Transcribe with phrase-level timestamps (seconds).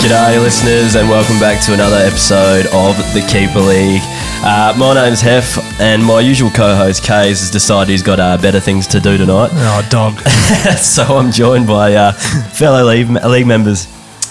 [0.00, 4.00] G'day, listeners, and welcome back to another episode of the Keeper League.
[4.44, 8.60] Uh, my name's Heff, and my usual co-host Kaes has decided he's got uh, better
[8.60, 9.50] things to do tonight.
[9.52, 10.18] Oh, dog.
[10.78, 13.86] so I'm joined by uh, fellow league, league members.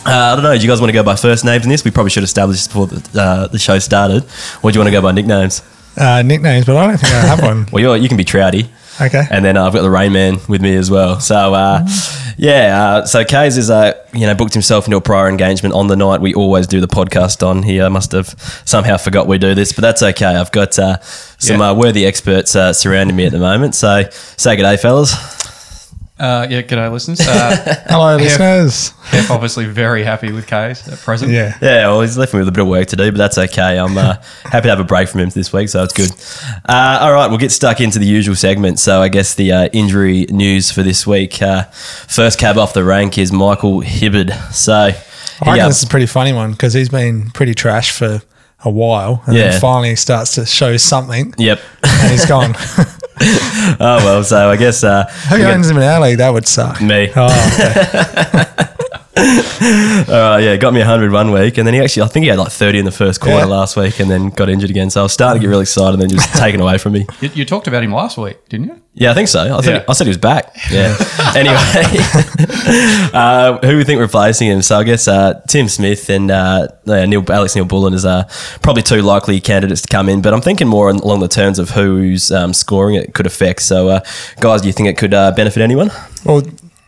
[0.05, 0.55] Uh, I don't know.
[0.57, 1.84] Do you guys want to go by first names in this?
[1.84, 4.23] We probably should establish this before the, uh, the show started.
[4.63, 5.62] Or do you want to go by nicknames?
[5.98, 7.68] Uh, nicknames, but I don't think I have one.
[7.71, 8.70] Well, you're, you can be Trouty.
[8.99, 9.23] Okay.
[9.29, 11.19] And then uh, I've got the Rainman with me as well.
[11.19, 11.85] So uh,
[12.37, 15.87] yeah, uh, so Kaes is uh, you know booked himself into a prior engagement on
[15.87, 17.63] the night we always do the podcast on.
[17.63, 18.29] He uh, must have
[18.65, 20.25] somehow forgot we do this, but that's okay.
[20.35, 20.99] I've got uh,
[21.37, 21.70] some Yeah.
[21.71, 23.75] uh, worthy experts uh, surrounding me at the moment.
[23.75, 25.37] So say good day, fellas.
[26.20, 27.20] Uh, yeah, g'day, listeners.
[27.21, 28.91] Uh, Hello, listeners.
[29.12, 31.31] Heff obviously very happy with Kaes at present.
[31.31, 31.55] Yeah.
[31.62, 33.77] Yeah, well, he's left me with a bit of work to do, but that's okay.
[33.77, 36.10] I'm uh, happy to have a break from him this week, so it's good.
[36.68, 38.79] Uh, all right, we'll get stuck into the usual segment.
[38.79, 41.40] So I guess the uh, injury news for this week.
[41.40, 44.34] Uh, first cab off the rank is Michael Hibberd.
[44.51, 44.85] So I
[45.41, 48.23] reckon yeah, this is a pretty funny one because he's been pretty trash for
[48.68, 49.23] a while.
[49.26, 49.51] And Yeah.
[49.51, 51.60] then finally he starts to show something yep.
[51.84, 52.54] and he's gone.
[53.79, 56.20] oh well, so I guess uh, Who owns him in our league?
[56.20, 56.79] That would suck.
[56.82, 57.10] me.
[57.15, 58.73] Oh, okay.
[59.18, 62.37] Uh, yeah, got me 100 one week, and then he actually, I think he had
[62.40, 63.46] like 30 in the first quarter Yeah.
[63.46, 64.90] last week, and then got injured again.
[64.90, 67.06] So I was starting to get really excited, and then just taken away from me.
[67.22, 68.81] You, you talked about him last week, didn't you?
[68.94, 69.41] Yeah, I think so.
[69.41, 69.85] I, think, Yeah.
[69.88, 70.56] I said he was back.
[70.72, 70.95] Yeah.
[71.35, 71.56] anyway,
[73.13, 74.62] uh, who we think replacing him?
[74.62, 78.23] So I guess uh, Tim Smith and uh, yeah, Neal, Alex Neal-Bullen is uh,
[78.62, 80.22] probably two likely candidates to come in.
[80.22, 83.62] But I'm thinking more on- along the terms of who's um, scoring it could affect.
[83.62, 84.00] So, uh,
[84.40, 85.91] guys, do you think it could uh, benefit anyone?
[86.25, 86.41] Well,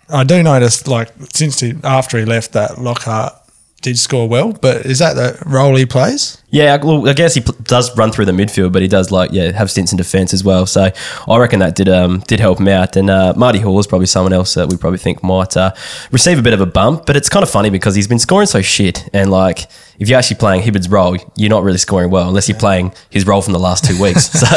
[0.09, 3.33] I do notice, like, since he, after he left, that Lockhart
[3.81, 6.41] did score well, but is that the role he plays?
[6.51, 9.31] Yeah, well, I guess he pl- does run through the midfield, but he does like
[9.31, 10.65] yeah have stints in defence as well.
[10.65, 10.89] So
[11.27, 12.95] I reckon that did um did help him out.
[12.95, 15.73] And uh, Marty Hore is probably someone else that we probably think might uh,
[16.11, 17.05] receive a bit of a bump.
[17.05, 19.67] But it's kind of funny because he's been scoring so shit, and like
[19.99, 23.27] if you're actually playing Hibberd's role, you're not really scoring well unless you're playing his
[23.27, 24.25] role from the last two weeks.
[24.39, 24.47] so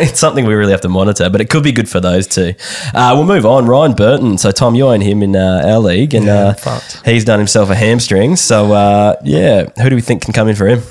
[0.00, 1.30] it's something we really have to monitor.
[1.30, 2.54] But it could be good for those two.
[2.92, 3.66] Uh, we'll move on.
[3.66, 4.38] Ryan Burton.
[4.38, 7.70] So Tom, you own him in uh, our league, and Yeah, uh, he's done himself
[7.70, 8.34] a hamstring.
[8.34, 10.82] So uh, yeah, who do we think can come in for him?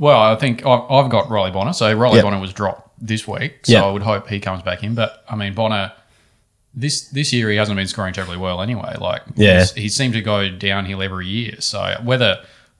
[0.00, 1.72] Well, I think I've, I've got Riley Bonner.
[1.72, 2.24] So Riley Yep.
[2.24, 3.66] Bonner was dropped this week.
[3.66, 3.84] So Yep.
[3.84, 4.94] I would hope he comes back in.
[4.96, 5.92] But I mean, Bonner,
[6.74, 8.96] this this year he hasn't been scoring terribly well anyway.
[8.98, 9.64] Like, Yeah.
[9.76, 11.56] he seemed to go downhill every year.
[11.60, 12.38] So whether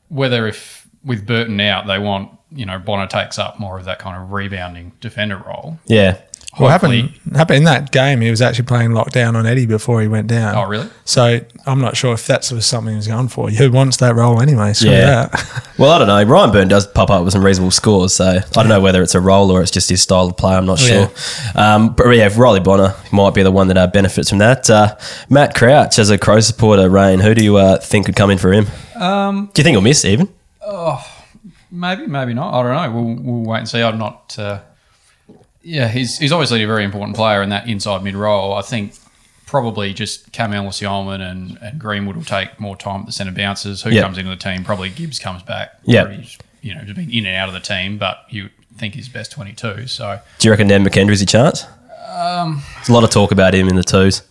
[0.09, 3.99] whether if with Burton out, they want you know Bonner takes up more of that
[3.99, 5.79] kind of rebounding defender role.
[5.87, 6.17] Yeah.
[6.59, 10.01] Well, Hopefully- happened, happened in that game, he was actually playing lockdown on Eddie before
[10.03, 10.57] he went down.
[10.57, 10.89] Oh, really?
[11.05, 13.51] So I'm not sure if that's was something he was going for.
[13.51, 14.73] Who wants that role anyway?
[14.73, 15.27] Screw Yeah.
[15.29, 15.65] that.
[15.79, 16.23] Well, I don't know.
[16.25, 19.15] Ryan Byrne does pop up with some reasonable scores, so I don't know whether it's
[19.15, 20.55] a role or it's just his style of play.
[20.55, 21.07] I'm not Yeah.
[21.09, 21.11] sure.
[21.55, 24.69] Um, but yeah, Riley Bonner might be the one that uh, benefits from that.
[24.69, 24.97] Uh,
[25.31, 28.37] Matt Crouch, as a Crow supporter, Rain, who do you uh, think could come in
[28.37, 28.67] for him?
[28.97, 30.29] Um, do you think he'll miss even?
[30.61, 31.03] Oh,
[31.71, 32.53] Maybe, maybe not.
[32.53, 33.01] I don't know.
[33.01, 33.81] We'll, we'll wait and see.
[33.81, 34.37] I'm not.
[35.63, 38.55] Yeah, he's he's obviously a very important player in that inside mid role.
[38.55, 38.95] I think
[39.47, 43.83] probably just Camille Sialman and, and Greenwood will take more time at the centre bounces.
[43.83, 44.05] Who Yep.
[44.05, 44.65] comes into the team?
[44.65, 45.73] Probably Gibbs comes back.
[45.85, 49.09] Yeah, He's, you know, been in and out of the team, but you think he's
[49.09, 49.87] best 22.
[49.89, 51.67] So Do you reckon Ned McHenry's a chance?
[52.09, 54.23] Um, There's a lot of talk about him in the twos.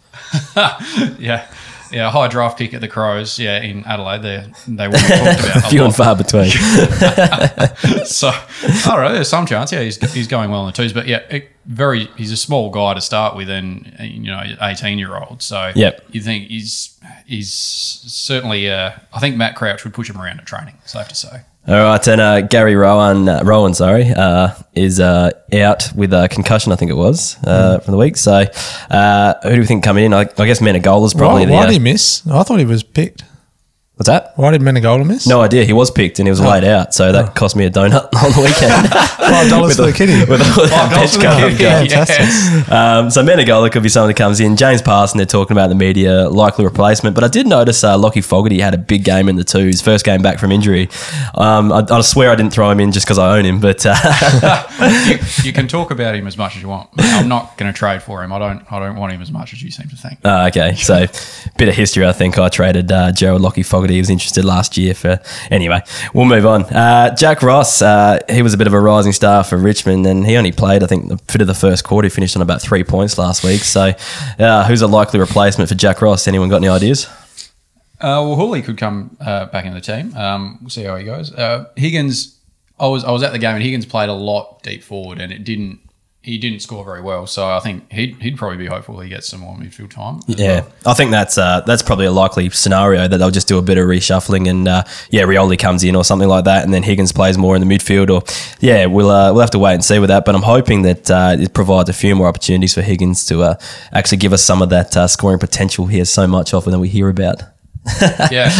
[1.19, 1.47] yeah.
[1.91, 3.39] Yeah, high draft pick at the Crows.
[3.39, 5.55] Yeah, in Adelaide, they they be talked about.
[5.57, 6.51] a Few and far between.
[8.05, 8.31] So,
[8.89, 9.71] all right, there's some chance.
[9.71, 12.05] Yeah, he's, he's going well in the twos, but yeah, it, very.
[12.17, 15.41] He's a small guy to start with, and you know, 18 year old.
[15.41, 16.05] So, Yep.
[16.11, 18.69] you think he's he's certainly.
[18.69, 20.75] Uh, I think Matt Crouch would push him around at training.
[20.85, 21.41] Safe to say.
[21.67, 26.27] All right, and uh, Gary Rowan, uh, Rohan, sorry, uh, is uh, out with a
[26.29, 26.71] concussion.
[26.71, 28.17] I think it was uh, from the week.
[28.17, 28.45] So,
[28.89, 30.13] uh, who do we think coming in?
[30.13, 31.53] I, I guess Menegola's probably why, the.
[31.53, 32.25] why did he miss?
[32.27, 33.23] I thought he was picked.
[33.99, 34.31] What's that?
[34.37, 35.27] Why did Menegola miss?
[35.27, 35.65] No idea.
[35.65, 38.31] He was picked and he was laid out, so that cost me a donut on
[38.31, 38.87] the weekend.
[39.19, 40.13] Five dollars for the kitty.
[40.21, 41.49] with all that dollars bench for the cover.
[41.51, 41.63] kitty.
[41.63, 42.05] Yeah.
[42.05, 42.69] Fantastic.
[42.79, 44.55] Um, so Menegola could be someone that comes in.
[44.55, 47.13] James Parson, they're talking about in the media, likely replacement.
[47.15, 50.05] But I did notice uh, Lachie Fogarty had a big game in the twos, first
[50.05, 50.87] game back from injury.
[51.35, 53.85] Um, I, I swear I didn't throw him in just because I own him, but
[53.85, 54.63] uh,
[55.09, 56.89] you, you can talk about him as much as you want.
[56.99, 58.31] I'm not going to trade for him.
[58.31, 58.71] I don't.
[58.71, 60.19] I don't want him as much as you seem to think.
[60.23, 60.75] Ah, okay.
[60.75, 61.05] So,
[61.57, 62.05] bit of history.
[62.05, 63.88] I think I traded uh, Gerald Lachie Fogarty.
[63.93, 65.19] He was interested last year for.
[65.51, 65.81] Anyway,
[66.13, 66.63] we'll move on.
[66.65, 67.81] Uh, Jack Ross.
[67.81, 70.83] Uh, he was a bit of a rising star for Richmond, and he only played,
[70.83, 72.05] I think, the bit of the first quarter.
[72.07, 73.61] He finished on about three points last week.
[73.61, 73.93] So,
[74.39, 76.27] uh, who's a likely replacement for Jack Ross?
[76.27, 77.07] Anyone got any ideas?
[78.01, 80.15] Uh, well, Hooley could come uh, back in the team.
[80.15, 81.33] Um, we'll see how he goes.
[81.33, 82.39] Uh, Higgins,
[82.79, 85.33] I was I was at the game and Higgins played a lot deep forward, and
[85.33, 85.81] it didn't
[86.29, 87.25] he didn't score very well.
[87.25, 90.21] So I think he'd, he'd probably be hopeful he gets some more midfield time.
[90.27, 90.73] Yeah, well.
[90.85, 93.77] I think that's uh, that's probably a likely scenario that they'll just do a bit
[93.77, 97.11] of reshuffling and uh, yeah, Rioli comes in or something like that, and then Higgins
[97.11, 98.09] plays more in the midfield.
[98.09, 98.21] Or
[98.59, 100.23] yeah, we'll uh, we'll have to wait and see with that.
[100.25, 103.55] But I'm hoping that uh, it provides a few more opportunities for Higgins to uh,
[103.91, 106.89] actually give us some of that uh, scoring potential here so much of than we
[106.89, 107.43] hear about.
[108.31, 108.51] Yeah.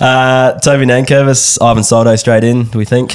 [0.00, 2.64] Uh, Toby Nankervis, Ivan Soldo straight in.
[2.64, 3.14] Do we think?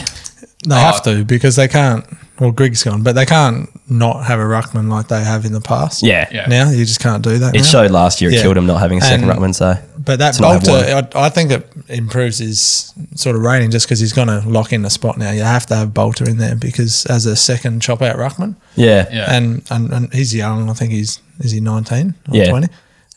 [0.65, 2.06] They have to because they can't.
[2.41, 5.61] Well, Grigg's gone, but they can't not have a ruckman like they have in the
[5.61, 6.01] past.
[6.01, 6.47] Yeah, Yeah.
[6.47, 7.53] Now you just can't do that.
[7.55, 7.63] It now.
[7.63, 8.31] showed last year.
[8.31, 8.41] It Yeah.
[8.41, 9.53] killed him not having a second And- ruckman.
[9.53, 13.43] So But that To not have Bolter, I, I think it improves his sort of
[13.43, 15.29] rating just because he's going to lock in the spot now.
[15.29, 19.05] You have to have Bolter in there because as a second chop out ruckman, yeah,
[19.11, 19.31] Yeah.
[19.31, 20.67] and, and and he's young.
[20.69, 22.49] I think he's is he nineteen or Yeah.
[22.49, 22.69] twenty,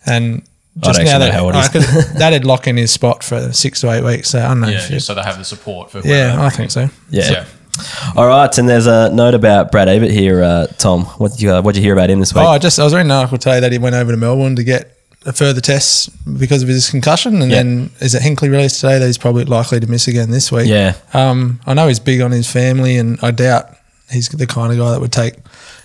[0.04, 0.42] and
[0.82, 1.82] I just don't now actually that know how old I he could,
[2.18, 4.28] that'd lock in his spot for six to eight weeks.
[4.28, 4.68] So I don't know.
[4.68, 6.88] yeah, if you- just so they have the support for yeah, I they think bring
[6.88, 6.94] so.
[7.08, 7.40] yeah.
[7.40, 7.46] in.
[8.16, 11.04] All right, and there's a note about Brad Ebert here, uh, Tom.
[11.18, 12.44] What did you uh, what did you hear about him this week?
[12.44, 14.56] Oh, I just I was reading an article today that he went over to Melbourne
[14.56, 14.90] to get
[15.26, 17.58] a further tests because of his concussion, and Yeah.
[17.62, 20.68] then is it Hinkley released today that he's probably likely to miss again this week.
[20.68, 20.94] Yeah.
[21.14, 23.70] Um, I know he's big on his family, and I doubt
[24.10, 25.34] he's the kind of guy that would take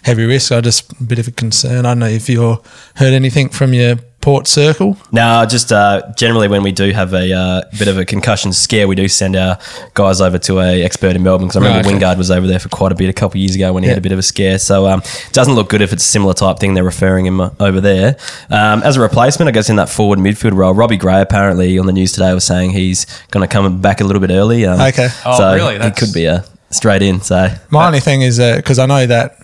[0.03, 0.51] heavy risks.
[0.51, 1.85] I just a bit of a concern.
[1.85, 2.61] I don't know if you
[2.95, 4.97] heard anything from your port circle.
[5.11, 8.87] No, just uh, generally when we do have a uh, bit of a concussion scare,
[8.87, 9.57] we do send our
[9.93, 11.99] guys over to a expert in Melbourne because I remember Oh, okay.
[12.05, 13.87] Wingard was over there for quite a bit a couple of years ago when he
[13.87, 13.93] Yeah.
[13.95, 14.59] had a bit of a scare.
[14.59, 16.73] So um, it doesn't look good if it's a similar type thing.
[16.73, 18.17] They're referring him uh, over there
[18.49, 19.47] um, as a replacement.
[19.47, 22.43] I guess in that forward midfield role, Robbie Gray apparently on the news today was
[22.43, 24.65] saying he's going to come back a little bit early.
[24.65, 25.07] Um, Okay.
[25.25, 25.73] Oh, so really?
[25.73, 27.21] He That's- could be a straight in.
[27.21, 29.37] So My only thing is because I know that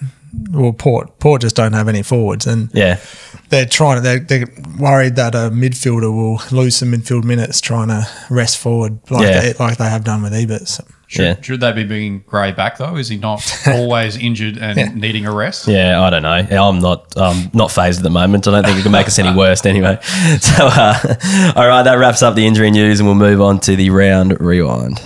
[0.52, 3.00] well, Port Port just don't have any forwards, and yeah,
[3.50, 4.02] they're trying.
[4.04, 4.48] They're, they're
[4.80, 9.42] worried that a midfielder will lose some midfield minutes trying to rest forward, like Yeah.
[9.42, 10.68] they, like they have done with Ebert.
[10.68, 11.42] So, Should, Yeah.
[11.42, 12.96] should they be bringing Gray back though?
[12.98, 14.90] Is he not always injured and Yeah.
[14.94, 15.68] needing a rest?
[15.68, 16.30] Yeah, I don't know.
[16.64, 18.48] I'm not um, not phased at the moment.
[18.48, 20.00] I don't think it can make us any worse anyway.
[20.40, 23.76] So, uh, all right, that wraps up the injury news, and we'll move on to
[23.76, 25.00] the round rewind.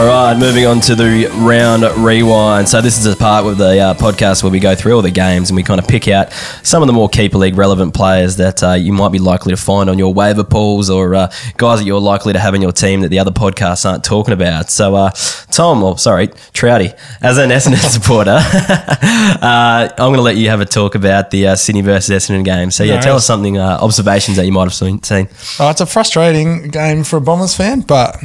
[0.00, 2.66] All right, moving on to the round rewind.
[2.70, 5.10] So this is a part of the uh, podcast where we go through all the
[5.10, 6.32] games and we kind of pick out
[6.62, 9.58] some of the more keeper league relevant players that uh, you might be likely to
[9.60, 12.72] find on your waiver pools or uh, guys that you're likely to have in your
[12.72, 14.70] team that the other podcasts aren't talking about.
[14.70, 15.10] So uh,
[15.50, 20.62] Tom, or sorry, Trouty, as an Essendon supporter, uh, I'm going to let you have
[20.62, 22.70] a talk about the uh, Sydney versus Essendon game.
[22.70, 25.02] So yeah, No, tell us something, uh, observations that you might have seen.
[25.02, 25.28] seen.
[25.58, 28.16] oh, it's a frustrating game for a Bombers fan, but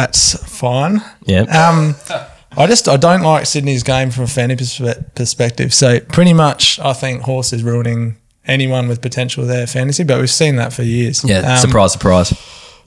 [0.00, 1.02] that's fine.
[1.26, 1.42] Yeah.
[1.42, 1.94] Um,
[2.56, 5.72] I just I don't like Sydney's game from a fan perspe- perspective.
[5.72, 8.16] So pretty much, I think Horse is ruining
[8.46, 11.22] anyone with potential there fantasy, but we've seen that for years.
[11.24, 12.32] Yeah, Um, surprise, surprise.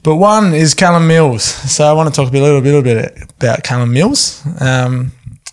[0.02, 1.44] But one is Callum Mills.
[1.44, 4.42] So I want to talk a little, little bit about Callum Mills.
[4.60, 5.12] Um,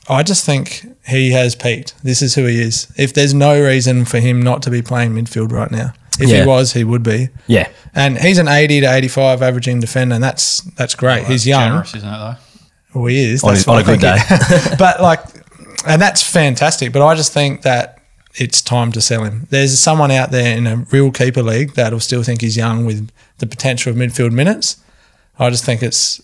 [0.10, 1.94] I just think he has peaked.
[2.04, 2.92] This is who he is.
[2.98, 6.42] If there's no reason for him not to be playing midfield right now, if Yeah.
[6.42, 7.30] he was, he would be.
[7.48, 7.68] Yeah.
[7.94, 11.26] And he's an 80 to 85 averaging defender, and that's that's great.
[11.28, 11.70] he's young.
[11.70, 12.36] Generous, isn't it though?
[12.94, 13.44] Well, he is.
[13.44, 14.20] On That's his- on what a I good
[14.58, 14.78] think.
[14.80, 15.22] but like,
[15.88, 16.92] and that's fantastic.
[16.94, 17.98] But I just think that
[18.36, 19.48] it's time to sell him.
[19.50, 23.10] There's someone out there in a real keeper league that'll still think he's young with
[23.40, 24.78] the potential of midfield minutes.
[25.40, 26.22] I just think it's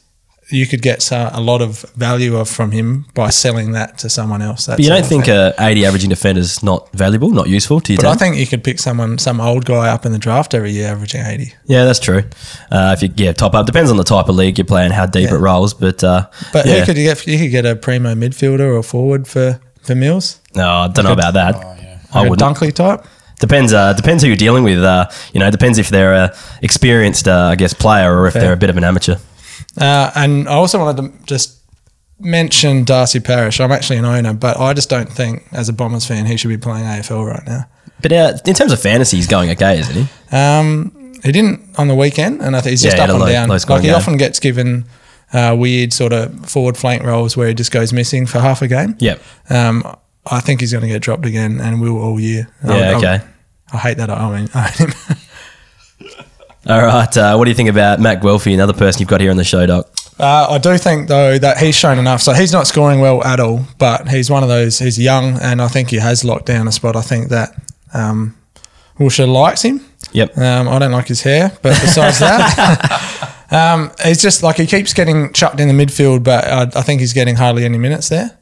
[0.49, 4.09] you could get so- a lot of value of from him by selling that to
[4.09, 4.65] someone else.
[4.65, 7.91] That's But you don't think a 80 averaging defender is not valuable, not useful to
[7.93, 7.97] you?
[7.97, 10.71] But I think you could pick someone, some old guy up in the draft every
[10.71, 11.53] year, averaging eighty.
[11.65, 12.23] yeah, that's true.
[12.71, 15.05] Uh, if you yeah top up, depends on the type of league you're playing, how
[15.05, 15.35] deep Yeah.
[15.35, 15.73] it rolls.
[15.73, 16.79] But uh, But yeah.
[16.79, 17.27] who could you get?
[17.27, 20.39] You could get a primo midfielder or forward for for Mills.
[20.55, 21.55] no, I don't know about that.
[21.55, 21.97] Oh, yeah.
[22.13, 22.57] I Like a wouldn't.
[22.57, 23.05] Dunkley type.
[23.39, 23.71] Depends.
[23.73, 24.81] Uh, depends who you're dealing with.
[24.83, 28.41] Uh, you know, depends if they're a experienced, uh, I guess, player or if Fair.
[28.43, 29.15] they're a bit of an amateur.
[29.79, 31.59] Uh, and I also wanted to just
[32.19, 33.59] mention Darcy Parish.
[33.59, 36.47] I'm actually an owner, but I just don't think, as a Bombers fan, he should
[36.49, 37.65] be playing AFL right now.
[38.01, 40.35] But uh, in terms of fantasy, he's going okay, isn't he?
[40.35, 43.27] Um, he didn't on the weekend, and I think he's just Yeah, up and low-
[43.27, 43.49] down.
[43.49, 43.95] low Like he game.
[43.95, 44.85] often gets given
[45.33, 48.67] uh, weird sort of forward flank roles where he just goes missing for half a
[48.67, 48.95] game.
[48.99, 49.21] Yep.
[49.49, 49.95] Um,
[50.29, 52.47] I think he's going to get dropped again, and will all year.
[52.63, 52.97] Yeah.
[52.97, 53.21] Okay.
[53.73, 54.09] I hate that.
[54.09, 55.17] I mean, I hate him.
[56.67, 57.15] All right.
[57.15, 59.43] Uh, what do you think about Matt Guelfi, another person you've got here on the
[59.43, 59.89] show, Doc?
[60.19, 62.21] Uh, I do think though that he's shown enough.
[62.21, 64.79] So he's not scoring well at all, but he's one of those.
[64.79, 66.95] He's young, and I think he has locked down a spot.
[66.95, 67.51] I think that
[67.93, 68.35] um,
[68.99, 69.81] Wilshire likes him.
[70.11, 70.37] Yep.
[70.37, 74.93] Um, I don't like his hair, but besides that, um, he's just like he keeps
[74.93, 78.37] getting chucked in the midfield, but I, I think he's getting hardly any minutes there.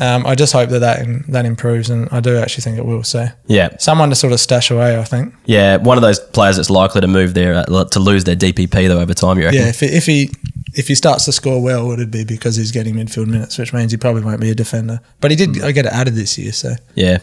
[0.00, 3.02] Um, I just hope that that, that improves, and I do actually think it will.
[3.04, 3.76] So Yeah.
[3.78, 5.34] someone to sort of stash away, I think.
[5.44, 8.88] Yeah, one of those players that's likely to move there uh, to lose their DPP
[8.88, 9.38] though over time.
[9.38, 9.60] You reckon?
[9.60, 10.30] Yeah, if he, if he
[10.74, 13.90] if he starts to score well, it'd be because he's getting midfield minutes, which means
[13.92, 15.00] he probably won't be a defender.
[15.20, 15.70] But he did Hmm.
[15.72, 16.74] get it added this year, so.
[16.94, 17.18] Yeah.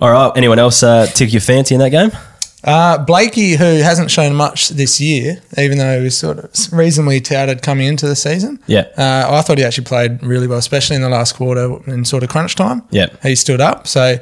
[0.00, 0.30] All right.
[0.36, 2.10] Anyone else uh, tick your fancy in that game?
[2.64, 7.20] Uh, Blakey, who hasn't shown much this year, even though he was sort of reasonably
[7.20, 8.58] touted coming into the season.
[8.66, 8.88] Yeah.
[8.96, 12.22] Uh, I thought he actually played really well, especially in the last quarter in sort
[12.22, 12.82] of crunch time.
[12.90, 13.08] Yeah.
[13.22, 13.86] He stood up.
[13.86, 14.16] So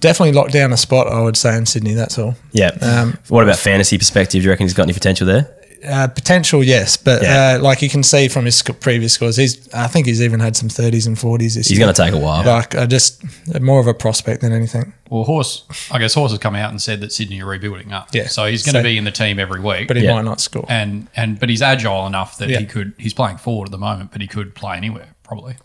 [0.00, 1.94] definitely locked down a spot, I would say, in Sydney.
[1.94, 2.36] That's all.
[2.52, 2.70] Yeah.
[2.80, 4.40] Um, what about fantasy perspective?
[4.40, 5.54] Do you reckon he's got any potential there?
[5.86, 7.56] Uh, potential, yes, but Yeah.
[7.58, 10.56] uh, like you can see from his previous scores, he's I think he's even had
[10.56, 11.84] some thirties and forties this He's year.
[11.86, 12.42] going to take a while.
[12.44, 13.22] like uh, just
[13.60, 14.94] more of a prospect than anything.
[15.10, 18.08] Well, Horse, I guess Horse has come out and said that Sydney are rebuilding up.
[18.14, 18.28] Yeah.
[18.28, 19.86] So he's going So- to be in the team every week.
[19.88, 20.14] But he Yeah.
[20.14, 20.64] might not score.
[20.68, 22.60] and and but he's agile enough that Yeah.
[22.60, 22.92] he could.
[22.98, 25.56] He's playing forward at the moment, but he could play anywhere probably.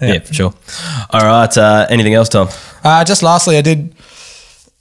[0.00, 0.20] Yeah.
[0.20, 0.54] for sure.
[1.10, 1.58] All right.
[1.58, 2.48] Uh, anything else, Tom?
[2.84, 3.92] Uh, just lastly, I did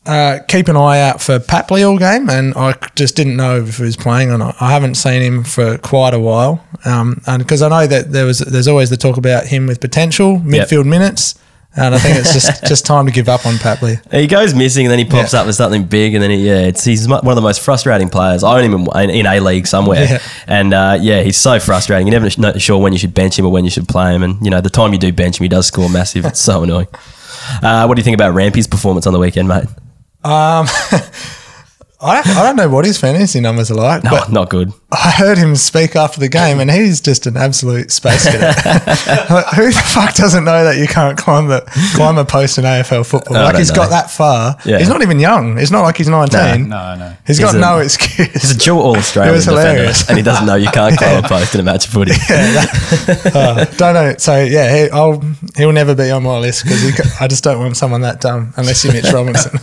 [0.08, 3.78] uh, keep an eye out for Papley all game, and I just didn't know if
[3.78, 4.56] he was playing or not.
[4.62, 8.26] I haven't seen him for quite a while, um, and because I know that there
[8.26, 11.36] was there's always the talk about him with potential midfield minutes,
[11.76, 14.00] and I think it's just just time to give up on Papley.
[14.12, 15.42] He goes missing and then he pops Yeah.
[15.42, 18.10] up with something big and then he, yeah, it's, he's one of the most frustrating
[18.10, 18.44] players.
[18.44, 20.04] I own him in, in A League somewhere.
[20.06, 20.20] Yeah.
[20.48, 22.08] And uh, yeah, he's so frustrating.
[22.08, 24.24] You're never sure when you should bench him or when you should play him.
[24.24, 26.26] And, you know, the time you do bench him, he does score massive.
[26.26, 26.88] It's so annoying.
[27.64, 29.64] Uh, what do you think about Rampy's performance on the weekend, mate?
[30.28, 30.68] Um,
[32.00, 34.72] I, I don't know what his fantasy numbers are like, No, but not good.
[34.92, 38.56] I heard him speak after the game, and he's just an absolute space cadet.
[38.66, 41.62] Like, Who the fuck doesn't know that you can't climb the
[41.96, 43.38] climb a post in AFL football?
[43.38, 43.76] I like don't he's know.
[43.78, 44.56] got that far.
[44.64, 44.78] Yeah.
[44.78, 45.58] He's not even young.
[45.58, 46.70] It's not like he's nineteen.
[46.70, 47.16] No, no.
[47.26, 48.32] He's He's got a- no excuse.
[48.32, 50.08] He's a dual All Australian It was defender hilarious.
[50.08, 52.12] and he doesn't know you can't climb a post in a match of footy.
[53.34, 54.14] Uh, don't know.
[54.20, 55.20] So yeah, he, I'll,
[55.56, 58.84] he'll never be on my list because I just don't want someone that dumb unless
[58.84, 59.60] you're Mitch Robinson.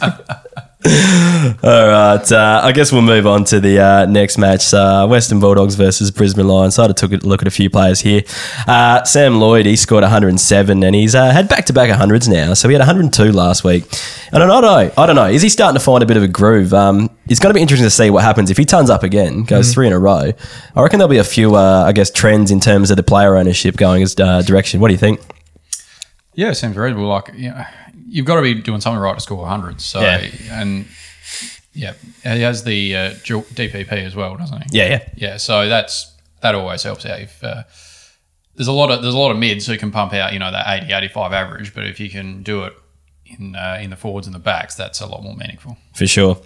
[1.63, 5.41] All right, uh, I guess we'll move on to the uh, next match: uh, Western
[5.41, 6.75] Bulldogs versus Brisbane Lions.
[6.75, 8.21] So I took a look at a few players here.
[8.67, 12.53] Uh, Sam Lloyd, he scored 107, and he's uh, had back-to-back 100s now.
[12.53, 13.85] So he had 102 last week,
[14.31, 16.23] and I don't know, I don't know, is he starting to find a bit of
[16.23, 16.75] a groove?
[16.75, 19.45] Um, it's going to be interesting to see what happens if he turns up again,
[19.45, 20.33] goes three in a row.
[20.77, 23.37] I reckon there'll be a few, uh, I guess, trends in terms of the player
[23.37, 24.81] ownership going as uh, direction.
[24.81, 25.21] What do you think?
[26.35, 27.09] Yeah, it seems reasonable.
[27.09, 27.65] Like, you know,
[28.07, 29.85] you've got to be doing something right to score hundreds.
[29.85, 30.29] So, Yeah.
[30.51, 30.87] and
[31.73, 34.79] yeah, he has the uh, DPP as well, doesn't he?
[34.79, 35.09] Yeah, yeah.
[35.17, 37.21] Yeah, so that's that always helps out.
[37.21, 37.65] If uh,
[38.55, 40.53] there's a lot of there's a lot of mids who can pump out, you know,
[40.53, 42.75] that 80, 85 average, but if you can do it
[43.27, 45.77] in uh, in the forwards and the backs, that's a lot more meaningful.
[45.95, 46.39] For sure.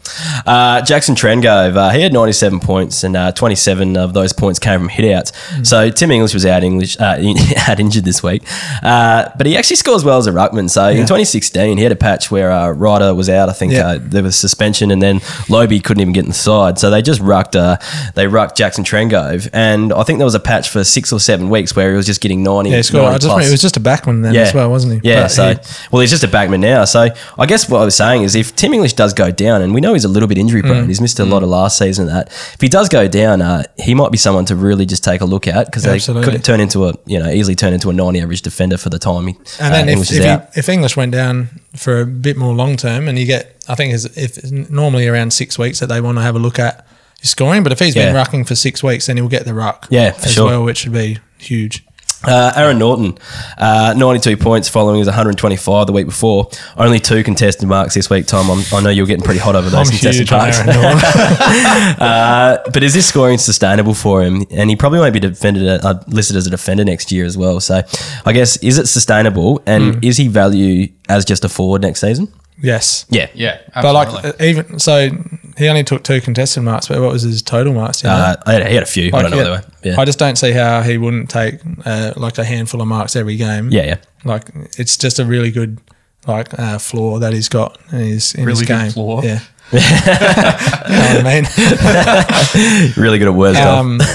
[0.47, 4.79] Uh, Jackson Trengove, uh, he had 97 points, and uh, 27 of those points came
[4.79, 5.33] from hitouts.
[5.67, 7.17] So Tim English was out English uh,
[7.67, 8.43] out injured this week,
[8.83, 10.69] uh, but he actually scores well as a ruckman.
[10.69, 13.49] So in 2016, he had a patch where uh, Ryder was out.
[13.49, 13.87] I think Yeah.
[13.87, 16.79] uh, there was suspension, and then Lobe couldn't even get in the side.
[16.79, 17.79] So they just rucked uh,
[18.15, 21.49] they rucked Jackson Trengove, and I think there was a patch for six or seven
[21.49, 22.69] weeks where he was just getting 90.
[22.71, 23.03] Yeah, he scored.
[23.05, 23.49] 90 I just plus.
[23.49, 25.09] it was just a backman then as well, wasn't he?
[25.09, 25.59] Yeah, But so he-
[25.91, 26.68] well, he's just a backman now.
[26.85, 27.09] So
[27.39, 29.81] I guess what I was saying is, if Tim English does go down, and we
[29.81, 30.89] know he's a little bit injury prone, Mm.
[30.89, 32.07] he's missed a lot of last season.
[32.07, 35.21] That if he does go down, uh, he might be someone to really just take
[35.21, 37.93] a look at because they could turn into a you know easily turn into a
[37.93, 39.27] ninety average defender for the time.
[39.29, 40.55] He, And then uh, if, English is if, out.
[40.55, 43.75] he, if English went down for a bit more long term, and you get, I
[43.75, 46.87] think it's, if normally around six weeks that they want to have a look at
[47.21, 47.63] his scoring.
[47.63, 49.87] But if he's been rucking for six weeks, then he'll get the ruck.
[49.91, 50.47] Yeah, for as sure.
[50.47, 51.85] well, which would be huge.
[52.25, 53.17] Uh, Aaron Naughton,
[53.59, 56.51] uh, 92 points following his 125 the week before.
[56.77, 58.51] Only two contested marks this week, Tom.
[58.51, 60.59] I'm, I know you're getting pretty hot over those I'm contested huge marks.
[60.59, 60.99] Aaron Naughton.
[61.99, 64.45] Uh, but is this scoring sustainable for him?
[64.51, 67.61] And he probably won't be defended uh, listed as a defender next year as well.
[67.61, 67.83] So
[68.25, 70.01] I guess is it sustainable, and Hmm.
[70.03, 72.29] is he value as just a forward next season?
[72.61, 73.07] yes.
[73.09, 75.11] Yeah, Yeah, But like uh, even so,
[75.59, 76.89] he only took two contested marks.
[76.89, 78.01] But what was his total marks?
[78.03, 78.21] do you know?
[78.21, 79.09] Uh, I had, he had a few.
[79.09, 79.95] I Like, don't know yeah, whether they were.
[79.95, 83.17] Yeah, I just don't see how he wouldn't take uh, like a handful of marks
[83.17, 83.71] every game.
[83.71, 83.97] yeah, yeah.
[84.25, 84.49] like
[84.79, 85.79] it's just a really good
[86.27, 88.91] like uh, floor that he's got in his in his Really good game.
[88.93, 89.23] floor.
[89.25, 89.41] Yeah,
[89.73, 92.93] you know what I mean.
[92.97, 93.59] Really good at words.
[93.59, 94.01] Tom.
[94.01, 94.07] Um,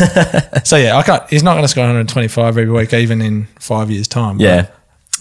[0.63, 1.27] so yeah, I can't.
[1.29, 4.39] He's not going to score 125 every week, even in five years' time.
[4.39, 4.67] yeah,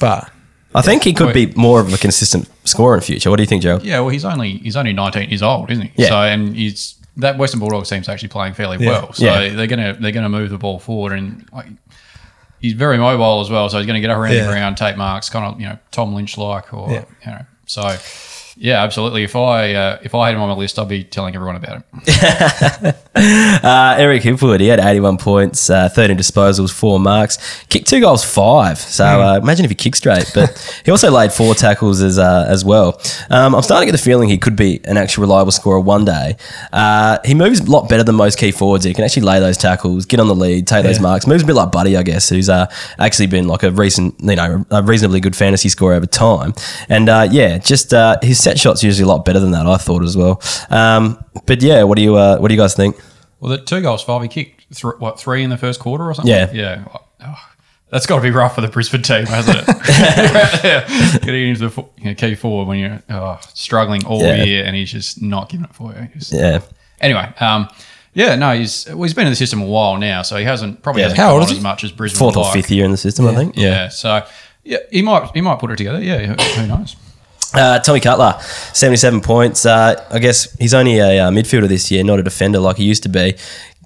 [0.01, 0.31] but
[0.75, 3.29] I think he could be more of a consistent scorer in future.
[3.31, 3.79] What do you think, Joe?
[3.83, 5.93] yeah, well, he's only he's only 19 years old, isn't he?
[6.03, 6.09] Yeah.
[6.09, 8.91] So and he's that Western Bulldogs team's actually playing fairly Yeah.
[8.91, 9.13] well.
[9.13, 9.51] So Yeah.
[9.55, 11.67] they're gonna they're gonna move the ball forward and like
[12.61, 13.69] he's very mobile as well.
[13.69, 14.45] So he's going to get around Yeah.
[14.47, 17.05] the ground, take marks, kind of you know Tom Lynch like or Yeah.
[17.27, 17.45] you know.
[17.67, 17.83] So
[18.63, 19.25] yeah, absolutely.
[19.25, 21.83] If I uh, if I had him on my list, I'd be telling everyone about
[21.83, 22.95] him.
[23.15, 28.25] Uh, Eric Hipwood, he had 81 points, uh, 13 disposals, four marks, kicked two goals,
[28.25, 28.79] five.
[28.79, 30.31] So uh, imagine if he kicked straight.
[30.35, 33.01] But he also laid four tackles as uh, as well.
[33.29, 36.07] Um, I'm starting to get the feeling he could be an actual reliable scorer one
[36.07, 36.37] day.
[36.73, 38.85] Uh, he moves a lot better than most key forwards.
[38.85, 41.27] He can actually lay those tackles, get on the lead, take those marks.
[41.27, 42.67] Moves a bit like Buddy, I guess, who's uh,
[42.99, 46.55] actually been like a recent, you know, a reasonably good fantasy scorer over time.
[46.89, 49.67] And uh, yeah, just uh, his set shots usually a lot better than that.
[49.67, 50.41] I thought as well.
[50.71, 52.97] Um, but yeah, what do you uh, what do you guys think?
[53.41, 54.23] Well, the two goals, five.
[54.23, 56.33] He kicked th- what three in the first quarter or something.
[56.33, 56.51] Yeah.
[56.53, 56.85] yeah.
[57.25, 57.37] Oh,
[57.91, 60.65] that's got to be rough for the Brisbane team, hasn't it?
[60.65, 61.19] yeah.
[61.23, 64.45] Getting into the fo- you know, key forward when you're oh, struggling all Yeah.
[64.45, 66.09] year and he's just not giving it for you.
[66.15, 66.61] Just- Yeah.
[67.01, 67.69] Anyway, um,
[68.15, 70.83] yeah, no, he's well, he's been in the system a while now, so he hasn't
[70.83, 71.09] probably Yeah.
[71.09, 71.63] hasn't How old is as he?
[71.63, 72.19] much as Brisbane.
[72.19, 72.55] Fourth would or like.
[72.55, 73.57] fifth year in the system, I think.
[73.57, 74.25] Yeah, so
[74.63, 76.01] yeah, he might he might put it together.
[76.01, 76.95] Yeah, who, who knows?
[77.55, 78.39] Uh, Tommy Cutler,
[78.73, 79.67] 77 points.
[79.67, 82.85] Uh, I guess he's only a uh, midfielder this year, not a defender like he
[82.85, 83.35] used to be.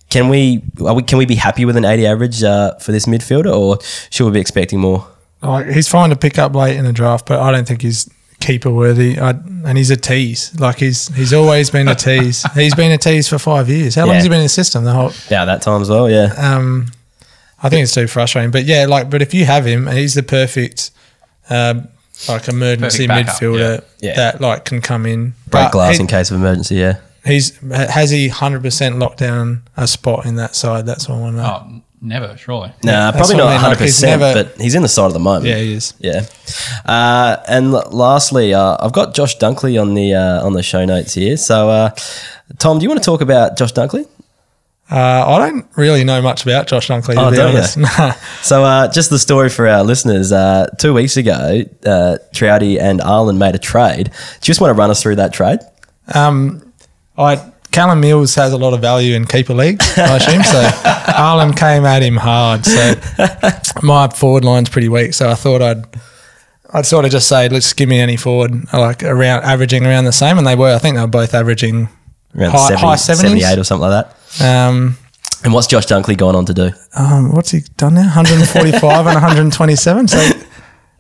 [0.09, 3.07] Can we, are we can we be happy with an 80 average uh, for this
[3.07, 3.79] midfielder, or
[4.11, 5.07] should we be expecting more?
[5.43, 8.09] Like he's fine to pick up late in the draft, but I don't think he's
[8.39, 9.19] keeper worthy.
[9.19, 10.59] I, and he's a tease.
[10.61, 12.45] Like he's he's always been a tease.
[12.55, 13.97] he's been a tease for five years.
[13.97, 14.85] How long has he been in the system?
[14.85, 15.11] The whole.
[15.29, 16.09] Yeah, that time as well.
[16.09, 16.93] Yeah, Um,
[17.63, 18.53] I think it's too frustrating.
[18.53, 20.93] But yeah, like, but if you have him, he's the perfect,
[21.51, 21.89] um,
[22.29, 24.11] like emergency Perfect backup, midfielder yeah.
[24.11, 24.17] Yeah.
[24.17, 25.31] that like can come in.
[25.49, 26.77] break But glass he- in case of emergency.
[26.77, 30.87] Yeah, He's has he hundred percent locked down a spot in that side?
[30.87, 31.63] That's what I want to know.
[31.77, 32.69] Oh, never, surely.
[32.85, 34.83] nah, that's probably what I not mean, 100, like, he's percent never- but he's in
[34.83, 35.47] the side at the moment.
[35.47, 35.95] Yeah, he is.
[35.99, 36.23] Yeah.
[36.85, 40.85] Uh, and l- lastly, uh, I've got Josh Dunkley on the uh, on the show
[40.85, 41.37] notes here.
[41.37, 41.91] So, uh,
[42.59, 44.07] Tom, do you want to talk about Josh Dunkley?
[44.91, 47.59] Uh, I don't really know much about Josh Dunkley to Oh, be don't you?
[47.59, 47.77] honest.
[47.77, 48.13] Nah.
[48.43, 50.31] So, uh, just the story for our listeners.
[50.31, 54.05] Uh, two weeks ago, uh, Trouty and Arlen made a trade.
[54.05, 55.59] Do you just want to run us through that trade?
[56.15, 56.73] Um,
[57.19, 60.43] I Callum Mills has a lot of value in keeper leagues, I assume.
[60.45, 60.71] So
[61.17, 62.65] Arlen came at him hard.
[62.65, 62.95] So
[63.83, 65.13] my forward line's pretty weak.
[65.15, 65.85] So I thought I'd
[66.73, 70.13] I'd sort of just say, let's give me any forward like around averaging around the
[70.13, 70.75] same, and they were.
[70.75, 71.89] I think they were both averaging
[72.37, 73.17] Around high, 70, high 70s.
[73.17, 74.16] 78 or something like that.
[74.43, 74.97] Um,
[75.45, 76.71] And what's Josh Dunkley gone on to do?
[76.97, 78.03] um, what's he done now?
[78.03, 80.09] 145 and 127.
[80.09, 80.31] So,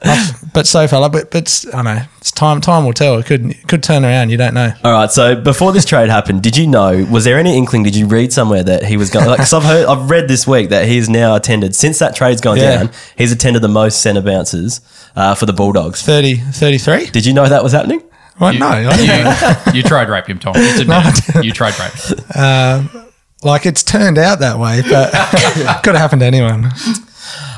[0.03, 2.03] uh, but so far, but but I don't know.
[2.19, 2.61] It's time.
[2.61, 3.17] Time will tell.
[3.19, 4.29] It could it could turn around.
[4.31, 4.73] You don't know.
[4.85, 5.11] All right.
[5.11, 7.07] So before this trade happened, did you know?
[7.11, 7.83] Was there any inkling?
[7.83, 9.27] Did you read somewhere that he was going?
[9.27, 12.41] Like, cause I've heard, I've read this week that he's now attended since that trade's
[12.43, 12.77] gone Yeah.
[12.77, 12.91] down.
[13.17, 14.81] He's attended the most centre bounces
[15.17, 16.03] uh, for the Bulldogs.
[16.03, 17.07] 30, 33?
[17.07, 18.03] Did you know that was happening?
[18.39, 19.62] Well, no, I know.
[19.73, 20.53] you, you trade rape him, Tom.
[20.55, 21.43] Just admit it.
[21.45, 23.06] You tried rape.
[23.46, 25.12] Like it's turned out that way, but
[25.85, 26.68] could have happened to anyone.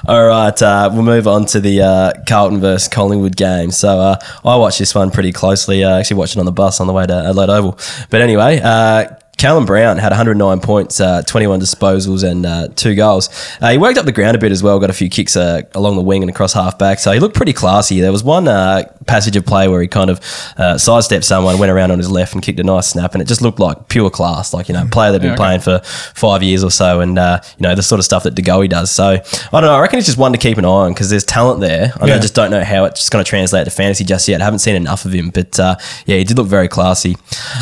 [0.06, 3.70] All right, uh, we'll move on to the uh, Carlton versus Collingwood game.
[3.70, 5.86] So uh, I watched this one pretty closely.
[5.86, 7.78] I actually watched it on the bus on the way to Adelaide Oval.
[8.10, 9.06] But anyway, uh,
[9.38, 13.28] Callum Brown had 109 points, uh, 21 disposals, and uh, two goals.
[13.60, 15.62] Uh, he worked up the ground a bit as well, got a few kicks uh,
[15.76, 16.98] along the wing and across half back.
[16.98, 18.00] So he looked pretty classy.
[18.00, 20.20] There was one uh, passage of play where he kind of
[20.56, 23.28] uh, sidestepped someone, went around on his left and kicked a nice snap, and it
[23.28, 25.60] just looked like pure class, like, you know, a player that had been Yeah, okay.
[25.60, 25.78] playing for
[26.18, 28.90] five years or so, and uh, you know the sort of stuff that DeGoey does.
[28.90, 29.20] So I
[29.52, 29.74] don't know.
[29.74, 31.92] I reckon it's just one to keep an eye on because there's talent there.
[32.00, 32.18] I Yeah.
[32.18, 34.40] just don't know how it's going to translate to fantasy just yet.
[34.40, 37.16] I haven't seen enough of him, but uh, yeah, he did look very classy.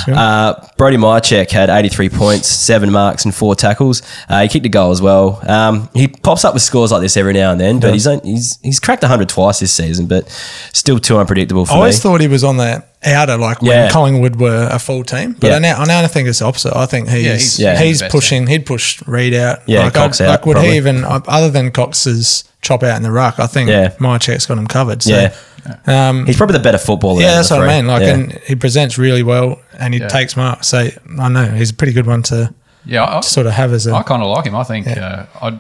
[0.09, 4.03] Uh, Brodie Mihocek had 83 points, seven marks, and four tackles.
[4.29, 5.41] Uh, he kicked a goal as well.
[5.49, 7.93] Um, he pops up with scores like this every now and then, but Yeah.
[7.95, 10.29] he's, on- he's he's cracked 100 twice this season, but
[10.73, 12.01] still too unpredictable for I always me.
[12.01, 15.37] thought he was on the outer, like when Collingwood were a full team.
[15.39, 15.57] But Yeah.
[15.57, 16.77] I now I now think it's the opposite.
[16.77, 17.79] I think he's Yeah, he's, he's- Yeah.
[17.83, 18.47] he's the best, pushing.
[18.47, 19.61] He'd push Reid out.
[19.67, 20.71] Yeah, like, Cox I'd- out, Like would probably.
[20.73, 23.39] he even uh, other than Cox's chop out in the ruck?
[23.39, 23.91] I think Yeah.
[23.99, 25.03] Mihocek's got him covered.
[25.03, 26.09] So, Yeah.
[26.09, 27.21] Um, he's probably the better footballer.
[27.21, 27.87] yeah, that's the what I mean.
[27.87, 28.15] Like, Yeah.
[28.15, 30.09] and he presents really well, and he Yeah.
[30.09, 30.69] takes marks.
[30.69, 32.53] So I know he's a pretty good one to
[32.85, 33.95] Yeah, I, sort of have as a.
[33.95, 34.55] I kind of like him.
[34.55, 35.59] I think uh, I'd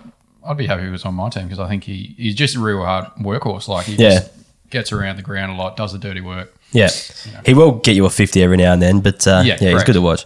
[0.48, 2.54] I'd be happy if he was on my team because I think he, he's just
[2.54, 3.66] a real hard workhorse.
[3.66, 4.10] Like he Yeah.
[4.10, 4.30] just
[4.70, 6.54] gets around the ground a lot, does the dirty work.
[6.76, 6.88] Yeah.
[7.44, 9.84] He will get you a 50 every now and then, but uh, yeah, Yeah, he's
[9.84, 10.24] good to watch.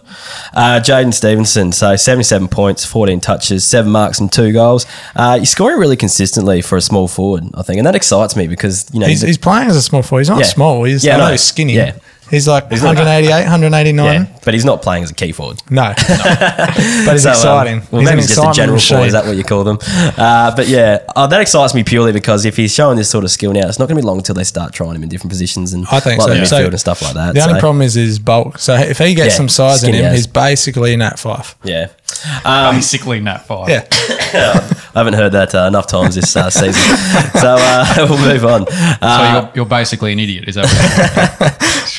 [0.53, 4.85] Uh, Jaidyn Stephenson, so 77 points, 14 touches, seven marks, and two goals.
[5.15, 8.47] Uh, he's scoring really consistently for a small forward, I think, and that excites me
[8.47, 10.21] because, you know, he's, he's, he's playing as a small forward.
[10.21, 10.45] He's not Yeah.
[10.45, 10.83] small.
[10.83, 11.31] He's, Yeah, I know no.
[11.31, 11.73] he's skinny.
[11.75, 11.93] Yeah.
[12.31, 14.05] He's like not- 188, 189.
[14.21, 15.61] yeah, but he's not playing as a key forward.
[15.69, 15.93] No.
[15.97, 16.73] but
[17.11, 17.81] he's So, um, exciting.
[17.91, 18.95] well, he's maybe he's just a general machine.
[18.95, 19.07] forward.
[19.07, 19.77] Is that what you call them?
[20.17, 23.31] Uh, but yeah, uh, that excites me purely because if he's showing this sort of
[23.31, 25.29] skill now, it's not going to be long until they start trying him in different
[25.31, 26.33] positions and I think like so.
[26.33, 27.33] the midfield So and stuff like that.
[27.35, 28.57] The only problem is his bulk.
[28.57, 30.15] So if he gets Yeah, some size in him, as.
[30.15, 31.55] he's basically an at five.
[31.63, 31.87] yeah.
[32.45, 33.67] Um, Basically, Nat Fyfe.
[33.69, 34.73] Yeah.
[34.93, 36.73] I haven't heard that uh, enough times this uh, season.
[37.39, 38.65] so uh, we'll move on.
[38.67, 40.47] So Uh, you're, you're basically an idiot.
[40.49, 40.65] Is that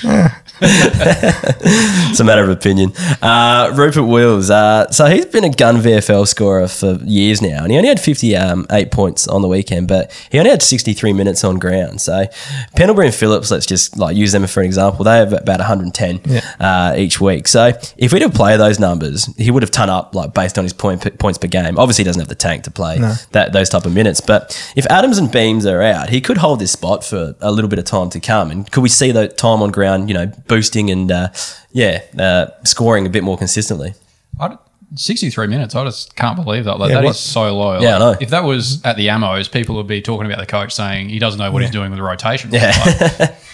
[0.02, 0.42] what
[2.10, 2.92] it's a matter of opinion.
[3.20, 4.50] Uh, Rupert Wills.
[4.50, 8.00] Uh, so he's been a gun VFL scorer for years now, and he only had
[8.00, 12.00] 58 points on the weekend, but he only had 63 minutes on ground.
[12.00, 12.26] So
[12.76, 15.04] Pendlebury and Phillips, let's just like use them for an example.
[15.04, 16.20] They have about 110
[16.60, 17.48] uh, each week.
[17.48, 20.64] So if we did play those numbers, he would have ton up like based on
[20.64, 21.78] his point points per game.
[21.78, 22.98] Obviously, he doesn't have the tank to play
[23.32, 26.58] that those type of minutes, but if Adams and Beams are out, he could hold
[26.60, 28.50] this spot for a little bit of time to come.
[28.50, 31.28] And could we see the time on ground, you know, boosting and uh,
[31.72, 33.94] yeah, uh, scoring a bit more consistently?
[34.40, 34.56] I,
[34.94, 35.74] 63 minutes.
[35.74, 36.78] I just can't believe that.
[36.78, 37.80] Like, Yeah, that is what- so low.
[37.80, 38.16] Yeah, I Like, know.
[38.20, 41.18] If that was at the Amos, people would be talking about the coach saying he
[41.18, 42.50] doesn't know what he's doing with the rotation.
[42.52, 42.72] Yeah.
[43.18, 43.34] Like,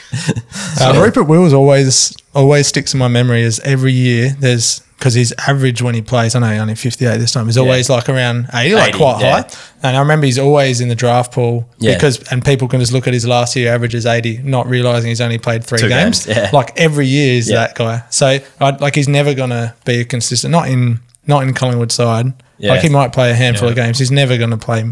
[0.80, 5.32] Uh, Rupert Wills always always sticks in my memory as every year there's because his
[5.46, 8.48] average when he plays, I know he only 58 this time, is always like around
[8.52, 9.42] 80, like 80, quite yeah.
[9.42, 9.48] high.
[9.82, 11.94] And I remember he's always in the draft pool Yeah.
[11.94, 15.20] because, and people can just look at his last year averages 80, not realizing he's
[15.20, 16.26] only played three Two games.
[16.26, 16.50] games, yeah.
[16.52, 17.58] Like every year is Yeah.
[17.58, 18.02] that guy.
[18.10, 21.92] So I, like he's never going to be a consistent, not in not in Collingwood
[21.92, 22.32] side.
[22.58, 22.72] Yeah.
[22.72, 23.72] Like he might play a handful Yeah.
[23.72, 23.98] of games.
[24.00, 24.82] He's never going to play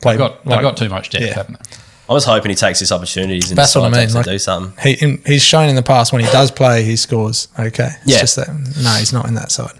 [0.00, 0.12] play.
[0.12, 1.34] they've, got, they've got too much depth, yeah.
[1.34, 1.76] haven't they?
[2.10, 4.72] I was hoping he takes this opportunities and That's what I mean, to do something.
[4.82, 7.46] he in- he's shown in the past when he does play, he scores.
[7.58, 8.18] Okay, it's Yeah.
[8.20, 9.70] just that no, he's not in that side.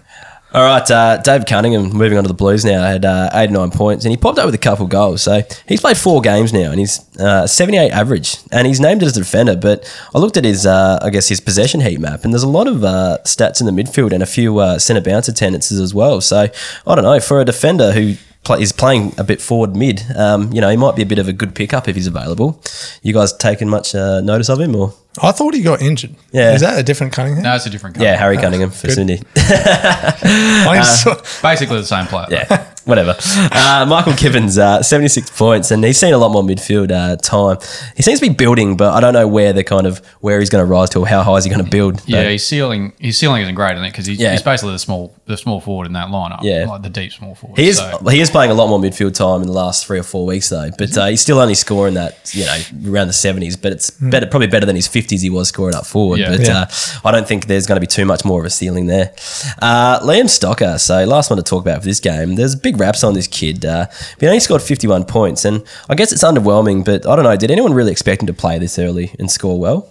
[0.53, 4.03] All right, uh, Dave Cunningham, moving on to the Blues now, had uh, 89 points
[4.03, 5.21] and he popped up with a couple goals.
[5.21, 9.15] So he's played four games now and he's uh, 78 average and he's named as
[9.15, 9.55] a defender.
[9.55, 12.49] But I looked at his, uh, I guess, his possession heat map and there's a
[12.49, 15.93] lot of uh, stats in the midfield and a few uh, centre bounce attendances as
[15.93, 16.19] well.
[16.19, 16.49] So
[16.85, 20.51] I don't know, for a defender who play, is playing a bit forward mid, um,
[20.51, 22.61] you know, he might be a bit of a good pickup if he's available.
[23.01, 24.93] You guys taken much uh, notice of him or?
[25.21, 26.15] I thought he got injured.
[26.31, 26.53] Yeah.
[26.53, 27.43] is that a different Cunningham?
[27.43, 28.13] No, it's a different Cunningham.
[28.13, 28.19] Yeah.
[28.19, 28.93] Harry Cunningham for good.
[28.95, 29.21] Sydney.
[29.35, 32.27] I just Basically the same player.
[32.29, 33.15] Yeah, whatever.
[33.51, 37.57] Uh, Michael Gibbons, uh, 76 points, and he's seen a lot more midfield uh, time.
[37.95, 40.49] He seems to be building, but I don't know where the kind of where he's
[40.49, 42.01] going to rise to or how high is he going to build.
[42.07, 43.91] Yeah, his ceiling his ceiling isn't great, isn't it?
[43.91, 44.31] Because he's, Yeah.
[44.31, 46.39] he's basically the small the small forward in that lineup.
[46.43, 46.65] Yeah.
[46.67, 47.59] like the deep small forward.
[47.59, 49.99] He is So- he is playing a lot more midfield time in the last three
[49.99, 53.13] or four weeks though, but uh, he's still only scoring that you know around the
[53.13, 53.57] seventies.
[53.57, 56.19] But it's better, probably better than his fifties he was scoring up forward.
[56.19, 56.29] Yeah.
[56.37, 56.57] But Yeah.
[56.61, 59.13] Uh, I don't think there's going to be too much more of a ceiling there.
[59.61, 62.35] Uh, Liam Stocker, so last one to talk about for this game.
[62.35, 63.65] There's big raps on this kid.
[63.65, 66.85] Uh, but he only scored fifty one points, and I guess it's underwhelming.
[66.85, 67.35] But I don't know.
[67.35, 69.87] Did anyone really expect him to play this early and score well?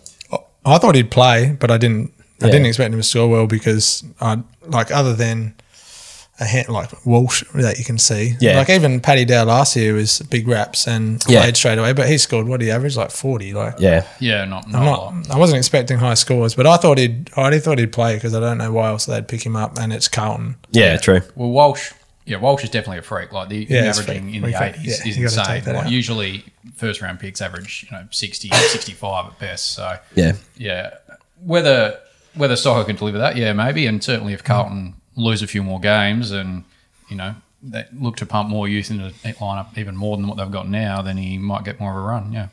[0.65, 2.13] I thought he'd play, but I didn't.
[2.43, 2.53] I Yeah.
[2.53, 5.55] didn't expect him to score well because I like other than
[6.41, 8.35] a hand, like Walsh that you can see.
[8.41, 8.57] Yeah.
[8.57, 11.43] like even Paddy Dow last year was big raps and Yeah.
[11.43, 13.53] played straight away, but he scored what he averaged like forty.
[13.53, 15.15] Like Yeah, yeah, not, not, I'm a lot.
[15.17, 15.31] not.
[15.31, 17.31] I wasn't expecting high scores, but I thought he'd.
[17.37, 19.79] I already thought he'd play because I don't know why else they'd pick him up,
[19.79, 20.57] and it's Carlton.
[20.71, 21.21] yeah, true.
[21.35, 21.93] Well, Walsh,
[22.25, 23.33] yeah, Walsh is definitely a freak.
[23.33, 24.75] Like the Yeah, averaging in the Freak, freak.
[24.87, 25.65] eighties Yeah, is insane.
[25.67, 25.91] Like, out.
[25.91, 26.45] usually,
[26.77, 29.73] first round picks average you know 60, 65 at best.
[29.73, 30.91] So Yeah, yeah,
[31.45, 31.99] whether
[32.35, 35.81] whether Stocker can deliver that, yeah, maybe, and certainly if Carlton lose a few more
[35.81, 36.65] games and
[37.09, 40.37] you know they look to pump more youth into the lineup even more than what
[40.39, 42.33] they've got now, then he might get more of a run.
[42.33, 42.49] Yeah.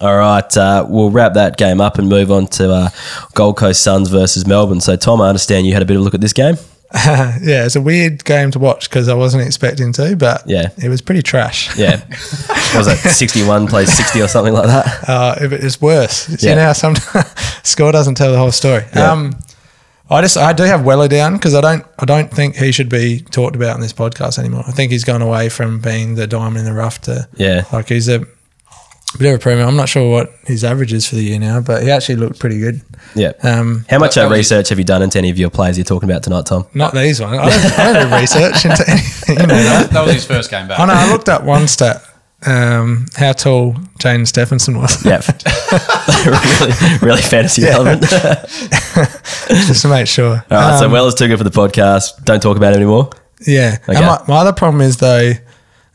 [0.00, 2.88] All right, uh, we'll wrap that game up and move on to uh,
[3.34, 4.80] Gold Coast Suns versus Melbourne.
[4.80, 6.56] So, Tom, I understand you had a bit of a look at this game.
[6.94, 10.68] yeah, it's a weird game to watch because I wasn't expecting to, but Yeah.
[10.82, 11.74] it was pretty trash.
[11.78, 12.04] Yeah,
[12.76, 15.08] was it sixty-one plays sixty or something like that?
[15.08, 16.50] Uh, if it is worse, Yeah.
[16.50, 17.26] you know, how sometimes
[17.62, 18.84] score doesn't tell the whole story.
[18.94, 19.10] Yeah.
[19.12, 19.34] Um,
[20.12, 22.88] I just I do have Weller down because I don't I don't think he should
[22.88, 24.64] be talked about in this podcast anymore.
[24.66, 27.64] I think he's gone away from being the diamond in the rough to Yeah.
[27.72, 28.20] like he's a
[29.18, 29.68] bit of a premium.
[29.68, 32.38] I'm not sure what his average is for the year now, but he actually looked
[32.38, 32.80] pretty good.
[33.14, 33.32] Yeah.
[33.42, 35.84] Um, How much that uh, research have you done into any of your players you're
[35.84, 36.66] talking about tonight, Tom?
[36.72, 37.38] not these ones.
[37.38, 39.36] I don't, I don't do research into anything.
[39.38, 39.90] You know that.
[39.90, 40.80] That was his first game back.
[40.80, 40.94] I know.
[40.94, 42.02] I looked up one stat.
[42.44, 45.20] Um, how tall Jaidyn Stephenson was, Yeah,
[46.26, 48.02] really, really fantasy relevant.
[49.48, 50.44] just to make sure.
[50.50, 52.24] All right, so Um, well is too good for the podcast.
[52.24, 53.10] Don't talk about it anymore.
[53.46, 53.78] Yeah.
[53.88, 53.96] Okay.
[53.96, 55.32] And my, my other problem is though,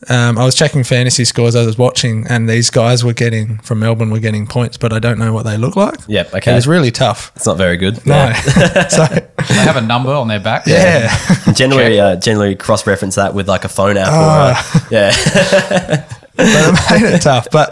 [0.09, 3.79] um, I was checking fantasy scores I was watching, and these guys were getting from
[3.79, 5.95] Melbourne were getting points, but I don't know what they look like.
[6.07, 6.53] Yep, It okay.
[6.53, 7.31] was really tough.
[7.35, 8.05] It's not very good.
[8.05, 8.31] No.
[8.89, 10.67] so They have a number on their back.
[10.67, 11.09] yeah.
[11.51, 14.09] Generally, uh, generally cross-reference that with like a phone app.
[14.09, 16.45] Or, uh, yeah, but
[16.91, 17.47] it made it tough.
[17.51, 17.69] But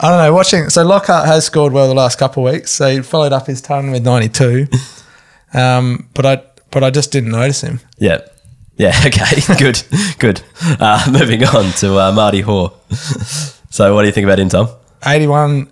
[0.00, 0.34] I don't know.
[0.34, 2.70] Watching so Lockhart has scored well the last couple of weeks.
[2.72, 4.66] So he followed up his ton with ninety two.
[5.54, 7.80] Um, but I but I just didn't notice him.
[7.98, 8.18] yeah,
[8.76, 8.92] yeah.
[9.06, 9.82] Okay, good,
[10.18, 10.42] good.
[10.80, 12.72] Uh, moving on to uh, Marty Hore.
[13.70, 14.68] So, what do you think about him, Tom?
[15.04, 15.70] 81,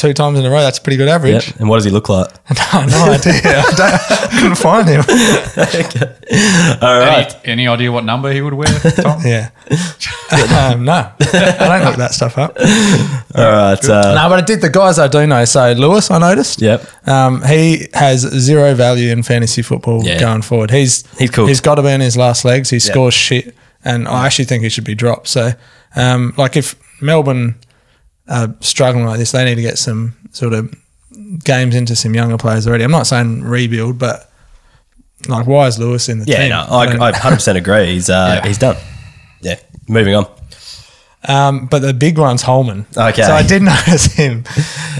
[0.00, 0.60] two times in a row.
[0.60, 1.48] That's a pretty good average.
[1.48, 1.60] Yep.
[1.60, 2.28] And what does he look like?
[2.72, 3.32] no, no idea.
[3.44, 5.00] I, don't, I couldn't find him.
[6.82, 7.34] All right.
[7.44, 9.20] Any, any idea what number he would wear, Tom?
[9.24, 9.50] Yeah.
[10.72, 12.56] um, no, I don't look that stuff up.
[12.58, 13.84] All right.
[13.88, 15.44] Uh, No, but I did the guys I do know.
[15.44, 16.60] So Lewis, I noticed.
[16.62, 16.84] Yep.
[17.06, 20.18] Um, he has zero value in fantasy football Yeah.
[20.18, 20.70] going forward.
[20.70, 21.46] He's He's cool.
[21.46, 22.70] He's got to be in his last legs.
[22.70, 25.28] He scores shit, and I actually think he should be dropped.
[25.28, 25.52] So,
[25.94, 27.56] um, like if Melbourne
[28.28, 30.72] are struggling like this, they need to get some sort of
[31.44, 32.84] games into some younger players already.
[32.84, 34.30] I'm not saying rebuild, but
[35.28, 36.48] like why is Lewis in the yeah, team?
[36.50, 37.86] no, I, I 100% agree.
[37.92, 38.48] He's uh, Yeah.
[38.48, 38.76] he's done.
[39.40, 39.56] Yeah.
[39.88, 40.26] Moving on.
[41.28, 42.86] um, but the big one's Holman.
[42.96, 43.22] Okay.
[43.22, 44.44] So I did notice him,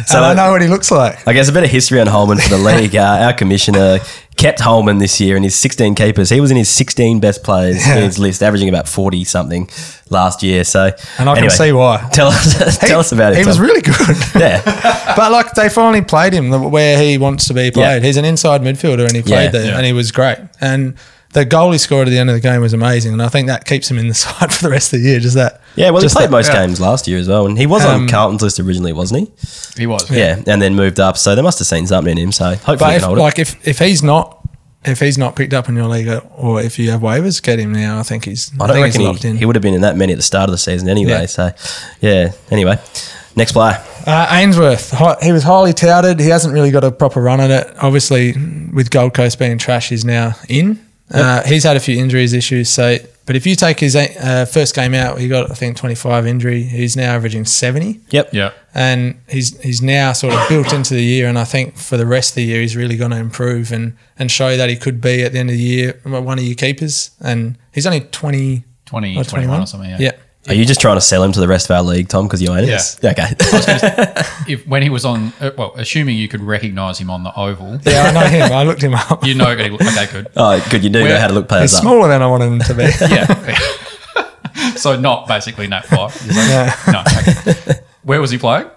[0.06, 1.26] So- I know what he looks like.
[1.26, 2.94] I guess a bit of history on Holman for the league.
[2.96, 3.98] Uh, our commissioner
[4.40, 6.30] kept Holman this year in his 16 keepers.
[6.30, 7.96] He was in his 16 best players Yeah.
[7.98, 9.68] in his list, averaging about 40 something
[10.08, 10.64] last year.
[10.64, 12.08] So, And I anyway, can see why.
[12.12, 13.38] Tell us, He- tell us about it.
[13.38, 14.16] He was really good.
[14.34, 18.00] yeah, but like they finally played him where he wants to be played.
[18.02, 18.06] Yeah.
[18.06, 19.50] He's an inside midfielder and he played Yeah.
[19.50, 19.76] there Yeah.
[19.76, 20.38] and he was great.
[20.60, 20.94] And
[21.32, 23.12] the goal he scored at the end of the game was amazing.
[23.12, 25.20] And I think that keeps him in the side for the rest of the year.
[25.20, 25.59] Just that.
[25.76, 25.90] Yeah.
[25.90, 26.66] Well, he just played that- most yeah.
[26.66, 29.80] games last year as well, and he was on Um, Carlton's list originally, wasn't he?
[29.82, 30.10] He was.
[30.10, 30.40] Yeah.
[30.46, 31.16] and then moved up.
[31.16, 32.32] So they must have seen something in him.
[32.32, 33.22] So hopefully, But he if, can hold it.
[33.22, 34.36] like if, if he's not
[34.84, 37.72] if he's not picked up in your league or if you have waivers, get him
[37.72, 37.98] now.
[37.98, 39.36] I think he's I I, don't think reckon he's locked he, in.
[39.36, 41.10] he would have been in that many at the start of the season anyway.
[41.12, 41.26] Yeah.
[41.26, 41.50] So,
[42.00, 42.32] yeah.
[42.50, 42.78] Anyway,
[43.36, 43.76] next player.
[44.06, 46.18] Uh, Ainsworth, he was highly touted.
[46.18, 47.76] He hasn't really got a proper run at it.
[47.82, 48.32] Obviously,
[48.72, 50.80] with Gold Coast being trash, he's now in.
[51.12, 52.70] Uh, he's had a few injuries issues.
[52.70, 52.96] So,
[53.30, 56.64] but if you take his uh, first game out, he got I think 25 injury.
[56.64, 58.30] He's now averaging 70, Yep.
[58.32, 58.50] Yeah.
[58.74, 61.28] and he's he's now sort of built into the year.
[61.28, 63.96] And I think for the rest of the year, he's really going to improve and
[64.18, 66.56] and show that he could be at the end of the year one of your
[66.56, 67.12] keepers.
[67.20, 69.90] And he's only 20 20, or 21 or something.
[69.90, 69.96] Yeah.
[70.00, 70.12] Yeah.
[70.50, 72.42] Are you just trying to sell him to the rest of our league, Tom, because
[72.42, 72.68] you own it?
[72.68, 72.80] Yeah.
[73.12, 73.34] Okay.
[74.48, 77.78] If when he was on, uh, well, assuming you could recognise him on the oval,
[77.84, 78.52] Yeah, I know him.
[78.52, 79.24] I looked him up.
[79.24, 79.48] you know.
[79.50, 80.26] Okay, good.
[80.36, 80.82] oh, good.
[80.82, 81.82] You do know Where- how to look He's players up.
[81.82, 82.82] smaller than I wanted him to be.
[83.14, 84.74] Yeah.
[84.76, 86.26] so not basically Nat Fyfe.
[86.26, 86.74] Yeah.
[86.92, 87.00] No.
[87.52, 87.80] Okay.
[88.02, 88.68] Where was he playing?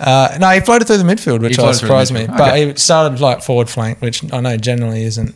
[0.00, 2.20] Uh, no, he floated through the midfield, which I floated through the surprised me.
[2.26, 2.38] midfield.
[2.38, 2.66] But Okay.
[2.72, 5.34] he started like forward flank, which I know generally isn't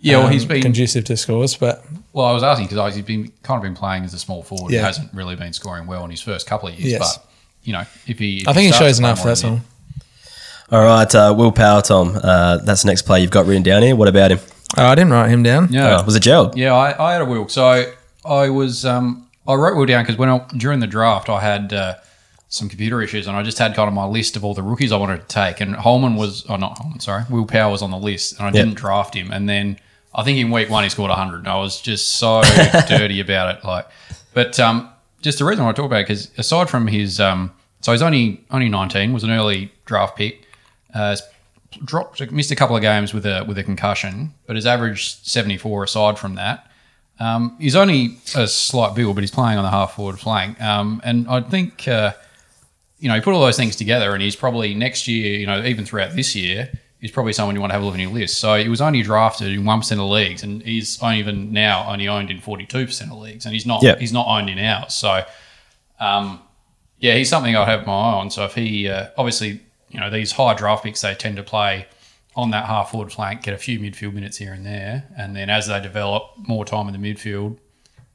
[0.00, 0.18] Yeah.
[0.18, 0.62] Well, um, he's been.
[0.62, 1.56] conducive to scores.
[1.56, 4.42] But Well, I was asking because he's been kind of been playing as a small
[4.42, 4.70] forward.
[4.70, 6.92] He hasn't really been scoring well in his first couple of years.
[6.92, 7.18] Yes.
[7.18, 7.26] But
[7.64, 9.18] you know, if he, if I think he starts shows enough.
[9.18, 9.60] more That's in all.
[10.70, 11.14] All right.
[11.14, 12.18] Uh, Will Powell, Tom.
[12.22, 13.96] Uh, that's the next player you've got written down here.
[13.96, 14.38] What about him?
[14.78, 15.72] Oh, I didn't write him down.
[15.72, 15.98] Yeah.
[16.00, 16.56] Oh, was it Gerald?
[16.56, 17.48] Yeah, I, I had a Will.
[17.48, 17.92] So
[18.24, 21.72] I was um, I wrote Will down because when I, during the draft I had
[21.72, 21.94] uh,
[22.48, 24.92] some computer issues and I just had kind of my list of all the rookies
[24.92, 27.90] I wanted to take and Holman was oh not Holman sorry Will Powell was on
[27.90, 29.78] the list and I didn't draft him and then
[30.14, 32.42] I think in week one he scored hundred and I was just so
[32.88, 33.86] dirty about it like
[34.32, 34.90] but um,
[35.22, 37.92] just the reason I want to talk about it because aside from his um, so
[37.92, 40.46] he's only only nineteen was an early draft pick.
[40.94, 41.16] Uh,
[41.84, 45.84] dropped, missed a couple of games with a with a concussion, but has averaged 74
[45.84, 46.70] aside from that.
[47.20, 50.60] Um, he's only a slight build, but he's playing on the half forward flank.
[50.60, 52.12] Um, and I think, uh,
[52.98, 55.62] you know, you put all those things together, and he's probably next year, you know,
[55.64, 56.70] even throughout this year,
[57.04, 58.38] he's probably someone you want to have a look at your list.
[58.38, 61.86] So he was only drafted in one percent of leagues, and he's only even now
[61.92, 63.96] only owned in 42 percent of leagues, and he's not Yeah.
[63.98, 64.94] he's not owned in ours.
[64.94, 65.22] So,
[66.00, 66.40] um,
[66.98, 68.30] yeah, he's something I'd have my eye on.
[68.30, 71.86] So if he uh, obviously, you know, these high draft picks, they tend to play
[72.36, 75.50] on that half forward flank, get a few midfield minutes here and there, and then
[75.50, 77.58] as they develop more time in the midfield,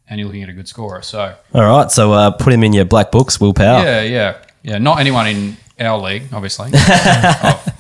[0.10, 1.04] and you're looking at a good scorer.
[1.04, 1.92] So All right.
[1.92, 3.84] So uh, put him in your black books, Will Powell.
[3.84, 4.78] yeah, yeah, yeah.
[4.80, 6.72] Not anyone in our league, obviously.
[6.74, 7.72] I've-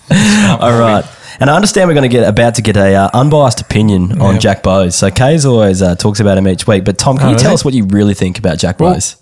[0.61, 1.05] All right.
[1.39, 4.39] And I understand we're going to get about to get a uh, unbiased opinion on
[4.41, 4.95] Jack Bowes.
[4.95, 6.83] So Kaes always uh, talks about him each week.
[6.83, 9.15] But Tom, can Oh, you tell us what you really think about Jack Well, Bowes?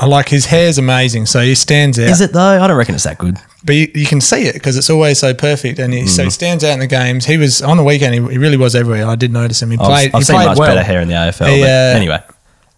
[0.00, 2.08] I like his hair's amazing, so he stands out.
[2.08, 2.62] Is it though?
[2.62, 3.36] I don't reckon it's that good.
[3.64, 6.24] But you, you can see it because it's always so perfect, and he, so Mm.
[6.26, 7.24] he stands out in the games.
[7.26, 8.14] He was on the weekend.
[8.14, 9.04] He, he really was everywhere.
[9.08, 9.72] I did notice him.
[9.72, 10.14] He played.
[10.14, 10.68] I've he seen played much well.
[10.68, 11.52] better hair in the AFL.
[11.52, 12.20] He, but uh, anyway,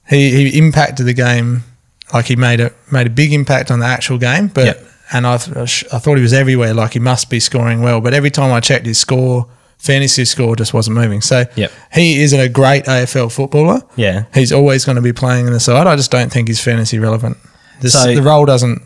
[0.09, 1.65] he he impacted the game
[2.15, 4.47] like he made a made a big impact on the actual game.
[4.47, 4.87] But Yep.
[5.13, 6.75] And I th- I thought he was everywhere.
[6.75, 8.01] Like he must be scoring well.
[8.01, 9.47] But every time I checked his score,
[9.79, 11.21] fantasy score just wasn't moving.
[11.21, 11.73] So Yep.
[11.95, 13.81] he isn't a great AFL footballer.
[13.97, 14.25] yeah.
[14.35, 15.87] He's always going to be playing in the side.
[15.87, 17.37] I just don't think he's fantasy relevant.
[17.81, 18.83] This, So- the role doesn't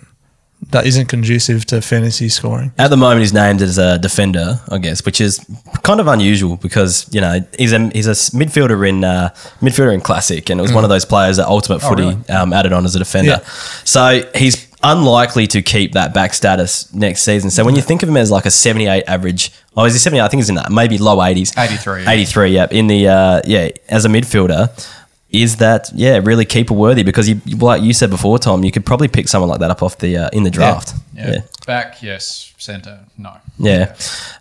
[0.71, 2.73] that isn't conducive to fantasy scoring.
[2.79, 5.45] At the moment, he's named as a defender, I guess, which is
[5.83, 9.93] kind of unusual because you know he's a he's a s- midfielder in uh, midfielder
[9.93, 12.29] in classic, and it was one of those players that Ultimate Footy really?
[12.31, 13.40] um, added on as a defender.
[13.43, 13.45] Yeah.
[13.85, 17.51] So he's unlikely to keep that back status next season.
[17.51, 20.21] So when you think of him as like a seventy-eight average, oh, is he seventy?
[20.21, 22.11] I think he's in that maybe low eighties, 83, yeah.
[22.11, 22.51] eighty-three.
[22.51, 24.71] Yep, in the uh, yeah as a midfielder.
[25.35, 28.87] Is that yeah really keeper worthy because you like you said before Tom you could
[28.87, 31.33] probably pick someone like that up off the uh, in the draft Yeah.
[31.33, 31.38] Yeah.
[31.66, 32.54] Back, yes.
[32.64, 33.37] Centre, no.
[33.59, 33.94] Yeah,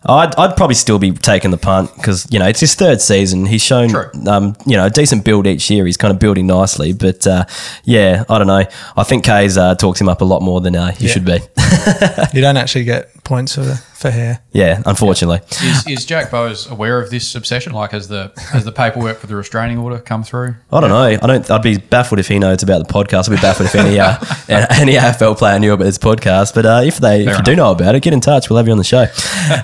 [0.05, 3.45] I'd, I'd probably still be taking the punt because you know it's his third season.
[3.45, 4.09] He's shown True.
[4.27, 5.86] um, you know a decent build each year.
[5.86, 7.45] He's kind of building nicely, but uh,
[7.83, 8.63] yeah, I don't know.
[8.97, 11.12] I think Kaes uh, talks him up a lot more than uh, he Yeah.
[11.13, 11.39] should be.
[12.33, 14.41] You don't actually get points for for hair.
[14.51, 15.39] yeah, unfortunately.
[15.65, 17.71] Is, is Jack Bowes aware of this obsession?
[17.73, 20.55] Like, has the has the paperwork for the restraining order come through?
[20.71, 21.03] I don't know.
[21.03, 21.49] I don't.
[21.51, 23.29] I'd be baffled if he knows about the podcast.
[23.29, 24.17] I'd be baffled if any uh,
[24.79, 26.53] any AFL player knew about this podcast.
[26.53, 28.49] But uh, if they, if you do know about it, get in touch.
[28.49, 29.06] We'll have you on the show.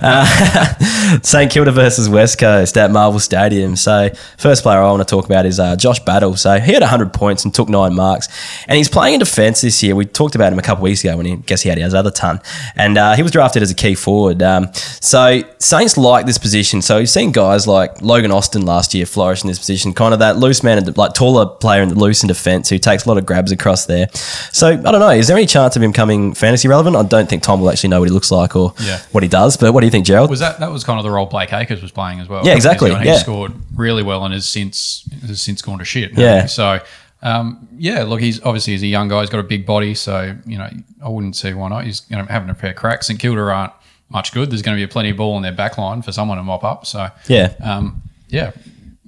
[0.02, 0.26] Uh,
[1.24, 3.76] St Kilda versus West Coast at Marvel Stadium.
[3.76, 6.36] So first player I want to talk about is uh, Josh Battle.
[6.36, 8.28] So he had 100 points and took nine marks,
[8.68, 9.96] and he's playing in defence this year.
[9.96, 11.94] We talked about him a couple weeks ago when he I guess he had his
[11.94, 12.42] other ton,
[12.76, 14.42] and uh, he was drafted as a key forward.
[14.42, 16.82] Um, so Saints like this position.
[16.82, 20.20] So you've seen guys like Logan Austin last year flourish in this position, kind of
[20.20, 23.08] that loose man, and like taller player in the loose in defence who takes a
[23.08, 24.08] lot of grabs across there.
[24.52, 25.10] So I don't know.
[25.10, 26.96] Is there any chance of him coming fantasy relevant?
[26.96, 29.00] I don't think Tom will actually know what he looks like or Yeah.
[29.12, 29.58] what he does.
[29.58, 30.30] But what do you think, Gerald?
[30.30, 32.46] Was that that was kind of the role Blake Acres was playing as well?
[32.46, 33.14] Yeah, exactly, And yeah.
[33.14, 36.18] he scored really well and has since has since gone to shit.
[36.18, 36.46] Yeah.
[36.46, 36.80] So.
[37.22, 39.20] Um, yeah, look, he's obviously he's a young guy.
[39.20, 40.70] He's got a big body, so you know
[41.04, 41.84] I wouldn't see why not.
[41.84, 43.04] He's going to having a fair crack.
[43.04, 43.74] St Kilda aren't
[44.08, 44.50] much good.
[44.50, 46.64] There's going to be plenty of ball in their back line for someone to mop
[46.64, 46.86] up.
[46.86, 47.52] So Yeah.
[47.62, 48.52] um, yeah,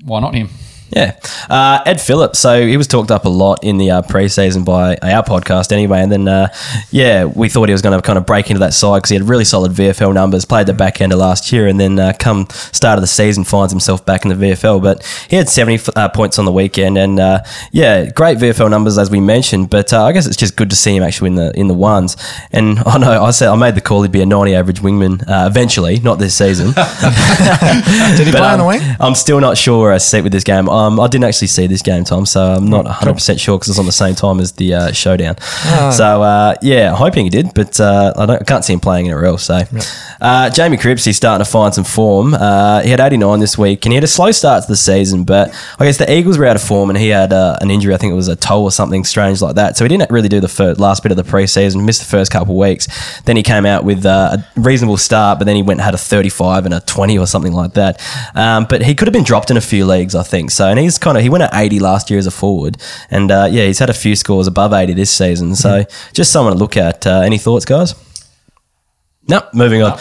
[0.04, 0.50] why not him?
[0.92, 1.18] Yeah.
[1.50, 2.40] Uh, Ed Phillips.
[2.40, 6.02] So he was talked up a lot in the uh, preseason by our podcast anyway.
[6.02, 6.54] And then, uh,
[6.92, 9.16] yeah, we thought he was going to kind of break into that side because he
[9.16, 12.14] had really solid VFL numbers, played the back end of last year, and then uh,
[12.20, 14.82] come start of the season finds himself back in the VFL.
[14.82, 16.98] But he had 70 uh, points on the weekend.
[16.98, 19.70] And, uh, yeah, great VFL numbers, as we mentioned.
[19.70, 21.74] But uh, I guess it's just good to see him actually in the in the
[21.74, 22.18] ones.
[22.52, 25.22] And I know I said I made the call he'd be a 90 average wingman
[25.28, 26.68] uh, eventually, not this season.
[26.72, 28.82] Did he But, play on the wing?
[29.00, 30.68] I'm still not sure where I sit with this game.
[30.82, 33.70] Um, I didn't actually see this game, Tom, so I'm not 100 percent sure because
[33.70, 35.36] it's on the same time as the uh, showdown.
[35.92, 39.06] So uh, yeah, hoping he did, but uh, I, don't, I can't see him playing
[39.06, 39.44] anywhere else.
[39.44, 39.60] So
[40.22, 42.34] uh, Jamie Cripps, he's starting to find some form.
[42.34, 45.24] Uh, he had 89 this week, and he had a slow start to the season,
[45.24, 47.94] but I guess the Eagles were out of form, and he had uh, an injury.
[47.94, 49.78] I think it was a toe or something strange like that.
[49.78, 52.32] So he didn't really do the fir- last bit of the preseason, missed the first
[52.32, 52.88] couple of weeks.
[53.24, 55.94] Then he came out with uh, a reasonable start, but then he went and had
[55.94, 58.02] a 35 and a 20 or something like that.
[58.36, 60.52] Um, but he could have been dropped in a few leagues, I think.
[60.52, 62.78] So, and he's kind of he went at 80 last year as a forward,
[63.12, 65.56] and uh, yeah, he's had a few scores above 80 this season.
[65.56, 67.06] So, just someone to look at.
[67.06, 67.94] Uh, any thoughts, guys?
[69.28, 69.98] No, moving on.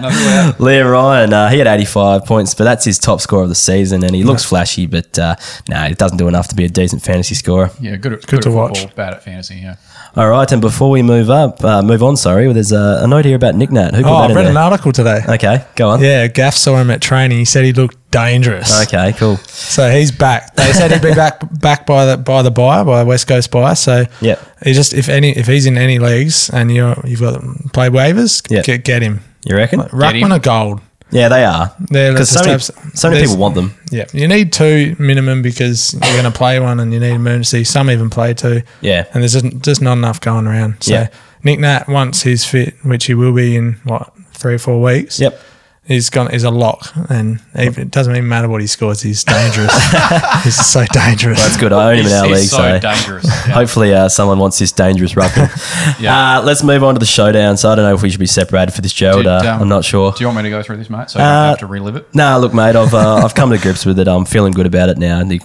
[0.00, 0.90] No, really out.
[0.90, 4.14] Ryan, uh, he had 85 points, but that's his top score of the season, and
[4.14, 5.34] he looks flashy, but uh,
[5.68, 7.70] no, it doesn't do enough to be a decent fantasy scorer.
[7.80, 8.78] yeah, good at, good, to at watch.
[8.78, 9.56] football, bad at fantasy.
[9.56, 9.74] Yeah.
[10.14, 13.24] All right, and before we move up, uh, move on, sorry, there's a, a note
[13.24, 13.94] here about Nick Nat.
[13.94, 14.50] Who put Oh, that I've in read there?
[14.52, 15.20] an article today.
[15.28, 16.00] Okay, go on.
[16.00, 17.38] Yeah, Gaff saw him at training.
[17.38, 18.82] He said he looked dangerous.
[18.84, 19.36] Okay, cool.
[19.38, 20.54] So he's back.
[20.54, 23.74] They said he'd be back back by the by the buyer by West Coast buyer.
[23.74, 27.40] So yeah, he just if any if he's in any leagues and you're you've got
[27.72, 28.64] play waivers, Yep.
[28.64, 29.20] get get him.
[29.44, 29.80] You reckon?
[29.80, 30.32] Ruckman him.
[30.32, 30.80] are gold.
[31.10, 31.74] Yeah, they are.
[31.90, 33.74] They're Because so many, so many people want them.
[33.90, 37.64] Yeah, you need two minimum because you're going to play one and you need emergency.
[37.64, 38.62] Some even play two.
[38.80, 39.04] Yeah.
[39.12, 40.82] and there's just, just not enough going around.
[40.82, 41.08] So Yeah.
[41.44, 45.20] Nick Nat once he's fit, which he will be in what three or four weeks.
[45.20, 45.38] Yep.
[45.84, 46.30] He's gone.
[46.30, 49.00] He's a lock, and even, it doesn't even matter what he scores.
[49.02, 49.72] He's dangerous.
[50.44, 51.42] he's so dangerous.
[51.42, 51.72] That's good.
[51.72, 53.24] I own him in our he's league, so so dangerous.
[53.24, 53.52] Yeah.
[53.54, 55.50] hopefully uh, someone wants this dangerous ruckman.
[56.00, 56.38] Yeah.
[56.38, 57.56] uh, let's move on to the showdown.
[57.56, 59.24] So I don't know if we should be separated for this, Gerald.
[59.24, 60.12] Did, uh, um, I'm not sure.
[60.12, 61.10] Do you want me to go through this, mate?
[61.10, 62.14] So you Uh, don't have to relive it.
[62.14, 64.06] Nah, look, mate, I've uh, I've come to grips with it.
[64.06, 65.18] I'm feeling good about it now.
[65.18, 65.40] And the-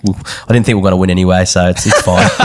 [0.48, 2.30] I didn't think we are going to win anyway, so it's, it's fine.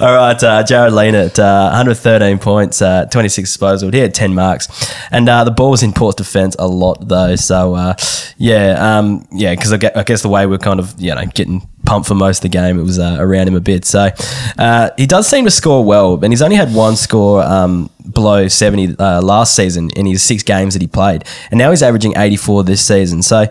[0.00, 3.90] All right, uh, Jarrod Lienert, uh, 113 points, uh, 26 disposal.
[3.92, 4.68] He had 10 marks,
[5.12, 7.36] and uh, the ball was in Port's defence a lot though.
[7.36, 7.94] So uh,
[8.36, 11.60] yeah, um, yeah, because I, I guess the way we're kind of you know getting
[11.84, 13.84] pumped for most of the game, it was uh, around him a bit.
[13.84, 14.10] So
[14.58, 18.48] uh, he does seem to score well, and he's only had one score um, below
[18.48, 22.14] 70 uh, last season in his six games that he played, and now he's averaging
[22.16, 23.22] 84 this season.
[23.22, 23.46] So.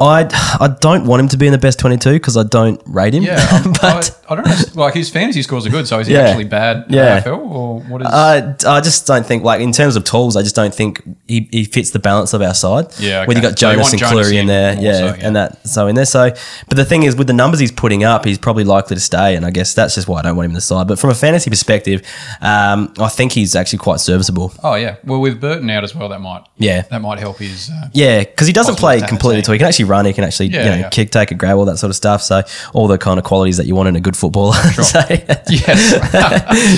[0.00, 0.22] I,
[0.58, 3.22] I don't want him to be in the best 22 because I don't rate him.
[3.24, 4.56] Yeah, um, but I, I don't know.
[4.82, 6.20] Like his fantasy scores are good, so is he Yeah.
[6.20, 7.20] actually bad Yeah.
[7.20, 8.08] AFL or what is?
[8.08, 11.46] Uh, I just don't think, like, in terms of tools, I just don't think he,
[11.52, 12.86] he fits the balance of our side.
[12.98, 13.50] Yeah, when you okay.
[13.50, 15.26] got So you Jonas want and Jonas Clurey in in there, yeah, so, yeah.
[15.26, 16.06] and that so in there.
[16.06, 16.30] So,
[16.68, 19.36] but the thing is, with the numbers he's putting up, he's probably likely to stay,
[19.36, 20.88] and I guess that's just why I don't want him in the side.
[20.88, 22.02] But from a fantasy perspective,
[22.40, 24.54] um, I think he's actually quite serviceable.
[24.64, 26.80] oh yeah, well with Burton out as well, that might Yeah.
[26.90, 27.68] that might help his.
[27.70, 29.44] Uh, Yeah, because he doesn't play completely attain.
[29.44, 29.52] tall.
[29.52, 30.04] He can actually run.
[30.06, 30.88] He can actually Yeah, you know yeah.
[30.96, 32.20] kick, take a grab, all that sort of stuff.
[32.22, 32.42] So
[32.74, 34.56] all the kind of qualities that you want in a good footballer.
[34.92, 35.00] So,
[35.62, 35.80] Yes.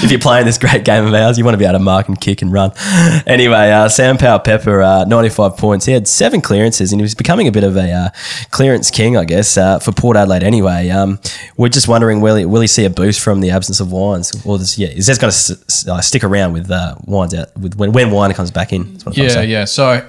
[0.05, 2.09] if you're playing this great game of ours, you want to be able to mark
[2.09, 2.71] and kick and run.
[3.27, 5.87] Anyway, uh, Sam Powell-Pepper, uh, 95 points.
[5.87, 8.09] He had seven clearances and he was becoming a bit of a uh,
[8.51, 10.89] clearance king, I guess, uh, for Port Adelaide anyway.
[10.91, 11.19] Um,
[11.57, 14.33] we're just wondering, will he, will he see a boost from the absence of Wines?
[14.45, 17.57] Or yeah, is this going to s- s- uh, stick around with uh, Wines out
[17.57, 18.93] with when, when Wine comes back in?
[18.93, 19.65] That's what I'm Yeah, yeah.
[19.65, 20.07] So,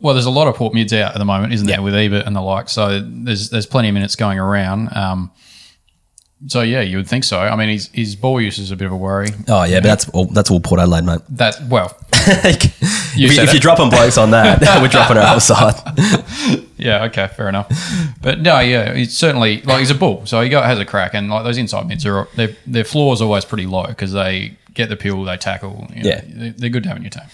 [0.00, 2.26] well, there's a lot of Port mids out at the moment, isn't there, with Ebert
[2.26, 2.68] and the like.
[2.68, 4.94] So there's there's plenty of minutes going around.
[4.96, 5.30] Um,
[6.46, 7.40] so yeah, you would think so.
[7.40, 9.28] I mean, his his ball use is a bit of a worry.
[9.48, 11.20] Oh yeah, but that's all, that's all Port Adelaide, mate.
[11.30, 15.74] That well, if, you, if you're dropping blokes on that, we're dropping our whole side.
[16.76, 17.68] yeah, okay, fair enough.
[18.22, 21.14] But no, yeah, he's certainly like he's a bull, so he got has a crack,
[21.14, 24.56] and like those inside mids are their their floor is always pretty low because they
[24.74, 25.88] get the pill, they tackle.
[25.92, 26.20] You know, Yeah.
[26.24, 27.24] they- they're good to have in your team.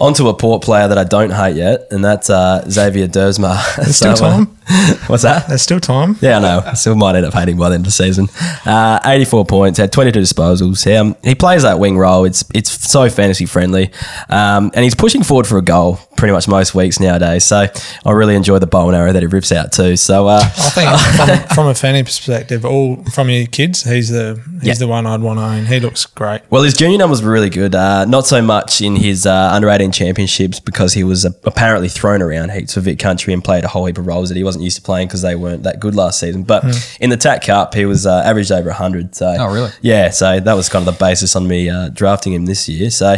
[0.00, 3.76] On to a Port player that I don't hate yet, and that's uh, Xavier Duursma.
[3.76, 4.56] There's still time.
[5.06, 5.48] what's that?
[5.48, 6.16] There's still time.
[6.20, 6.62] Yeah, I know.
[6.64, 8.28] I still might end up hating by the end of the season.
[8.64, 10.86] Uh, 84 points, had 22 disposals.
[10.98, 12.24] Um, he plays that wing role.
[12.24, 13.90] It's it's so fantasy friendly.
[14.28, 17.44] Um, and he's pushing forward for a goal pretty much most weeks nowadays.
[17.44, 17.66] So
[18.04, 19.96] I really enjoy the bow and arrow that he rips out too.
[19.96, 21.00] So uh, I think
[21.48, 24.74] from, from a fanny perspective, all from your kids, he's the he's Yeah.
[24.74, 25.66] the one I'd want to own.
[25.66, 26.42] He looks great.
[26.50, 27.74] Well, his junior numbers were really good.
[27.74, 31.88] Uh, not so much in his uh, under 18 championships because he was uh, apparently
[31.88, 34.44] thrown around heaps for Vic Country and played a whole heap of roles that he
[34.44, 36.42] wasn't used to playing because they weren't that good last season.
[36.42, 36.64] But
[37.00, 39.14] in the TAC Cup, he was uh, averaged over 100.
[39.14, 39.70] So Oh, really?
[39.82, 40.10] Yeah.
[40.10, 42.90] So that was kind of the basis on me uh, drafting him this year.
[42.90, 43.16] So.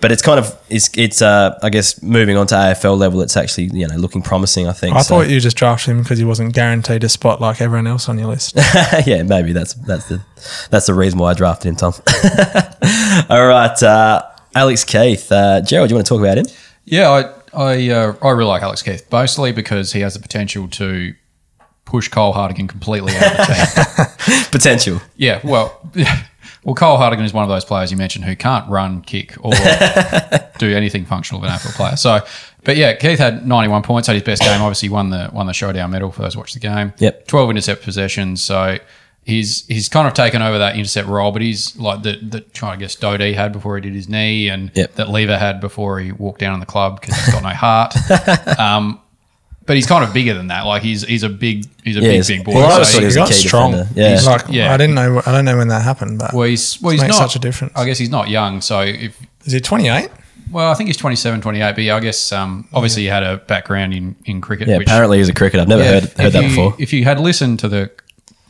[0.00, 3.22] But it's kind of it's it's uh, I guess moving on to AFL level.
[3.22, 4.66] It's actually you know looking promising.
[4.68, 4.94] I think.
[4.94, 7.86] I So- thought you just drafted him because he wasn't guaranteed a spot like everyone
[7.86, 8.54] else on your list.
[9.06, 10.20] yeah, maybe that's that's the
[10.68, 11.94] that's the reason why I drafted him, Tom.
[13.30, 14.22] All right, uh,
[14.54, 16.46] Alex Keath, uh, Gerald, do you want to talk about him?
[16.84, 20.68] Yeah, I I uh, I really like Alex Keath, mostly because he has the potential
[20.68, 21.14] to
[21.84, 24.44] push Cole Hartigan completely out of the team.
[24.50, 25.00] Potential.
[25.16, 25.80] yeah, well,
[26.64, 29.52] well, Cole Hartigan is one of those players you mentioned who can't run, kick, or
[30.58, 31.96] do anything functional of an AFL player.
[31.96, 32.20] So,
[32.64, 34.60] but yeah, Keath had 91 points, had his best game.
[34.60, 36.92] Obviously, won the won the showdown medal for those who watched the game.
[36.98, 37.26] Yep.
[37.26, 38.42] 12 intercept possessions.
[38.42, 38.78] So.
[39.24, 42.78] He's, he's kind of taken over that intercept role, but he's like the, the trying
[42.78, 44.94] to guess Doedee had before he did his knee, and Yep.
[44.96, 47.94] that Lever had before he walked down in the club because he's got no heart.
[48.58, 49.00] um,
[49.66, 50.66] but he's kind of bigger than that.
[50.66, 52.52] Like he's he's a big he's a Yeah, big he's- big boy.
[52.52, 53.70] well, So always thought he he- was he a got strong.
[53.72, 54.00] defender.
[54.00, 54.20] Yeah.
[54.30, 54.74] Like Yeah.
[54.74, 57.14] I didn't know I don't know when that happened, but Well, he's well, he's not
[57.14, 57.72] such a difference.
[57.74, 60.10] I guess he's not young, so if is he 28?
[60.52, 63.38] well, I think he's 27, 28, but yeah, I guess um, obviously he had a
[63.38, 64.68] background in, in cricket.
[64.68, 65.62] Yeah, which, apparently he's a cricketer.
[65.62, 66.74] I've never yeah, heard heard that you, before.
[66.78, 67.90] If you had listened to the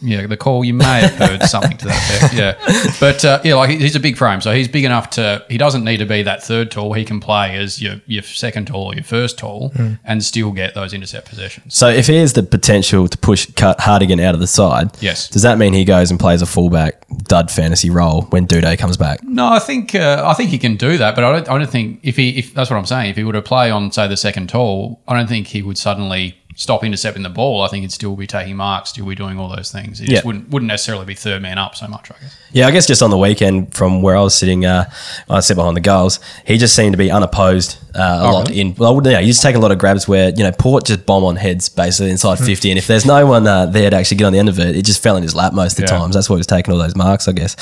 [0.01, 2.35] yeah the call, you may have heard something to that effect.
[2.35, 5.45] Yeah, but uh, yeah, like he's a big frame, so he's big enough to.
[5.49, 6.93] He doesn't need to be that third tall.
[6.93, 9.95] He can play as your your second tall or your first tall, Hmm.
[10.05, 11.75] and still get those intercept possessions.
[11.75, 15.29] So if he has the potential to push cut Hartigan out of the side, Yes.
[15.29, 18.97] does that mean he goes and plays a fullback dud fantasy role when Doedee comes
[18.97, 19.23] back?
[19.23, 21.49] No, I think uh, I think he can do that, but I don't.
[21.49, 23.11] I don't think if he if that's what I'm saying.
[23.11, 25.79] If he were to play on say the second tall, I don't think he would
[25.79, 27.63] suddenly stop intercepting the ball.
[27.63, 29.99] I think he'd still be taking marks, still be doing all those things.
[29.99, 32.11] He just wouldn't wouldn't necessarily be third man up so much.
[32.11, 32.39] I guess.
[32.53, 34.89] Yeah, I guess just on the weekend from where I was sitting, uh,
[35.29, 36.21] I sit behind the goals.
[36.47, 38.61] He just seemed to be unopposed uh, a Oh, lot really?
[38.61, 38.75] in.
[38.77, 41.25] Well, yeah, you just take a lot of grabs where you know Port just bomb
[41.25, 42.45] on heads basically inside Hmm.
[42.47, 44.59] fifty, and if there's no one uh, there to actually get on the end of
[44.61, 45.99] it, it just fell in his lap most of the Yeah.
[45.99, 46.15] times.
[46.15, 47.57] That's why he was taking all those marks, I guess.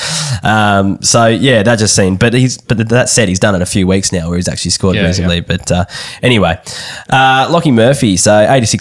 [0.44, 2.18] Um, so yeah, that just seemed.
[2.18, 4.70] But he's but that said, he's done it a few weeks now where he's actually
[4.72, 5.36] scored Yeah, reasonably.
[5.36, 5.42] yeah.
[5.46, 5.84] But uh,
[6.22, 6.60] anyway,
[7.10, 8.32] uh, Lachie Murphy, so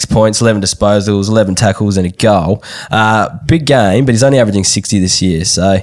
[0.02, 2.62] 86 points, 11 disposals, 11 tackles, and a goal.
[2.90, 5.44] Uh, big game, but he's only averaging 60 this year.
[5.44, 5.78] So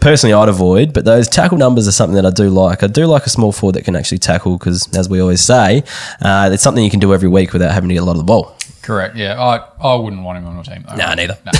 [0.00, 0.92] personally, I'd avoid.
[0.92, 2.82] But those tackle numbers are something that I do like.
[2.82, 5.82] I do like a small forward that can actually tackle because, as we always say,
[6.20, 8.18] uh, it's something you can do every week without having to get a lot of
[8.18, 8.56] the ball.
[8.84, 9.16] Correct.
[9.16, 10.94] Yeah, I I wouldn't want him on my team though.
[10.94, 11.38] Nah, neither.
[11.46, 11.52] No,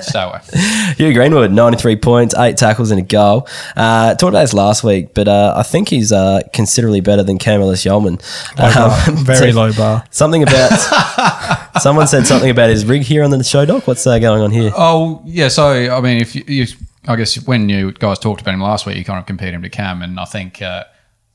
[0.00, 0.38] stay away.
[0.96, 3.48] Hugh Greenwood, 93 points, eight tackles and a goal.
[3.76, 7.36] Uh, talked about this last week, but uh, I think he's uh, considerably better than
[7.36, 8.20] Camillus Ellis-Yolmen.
[8.58, 10.04] Um, Very so- low bar.
[10.10, 13.88] Something about someone said something about his rig here on the show doc.
[13.88, 14.70] What's uh, going on here?
[14.76, 16.66] Oh yeah, so I mean, if you, you,
[17.08, 19.62] I guess when you guys talked about him last week, you kind of compared him
[19.62, 20.84] to Cam, and I think uh,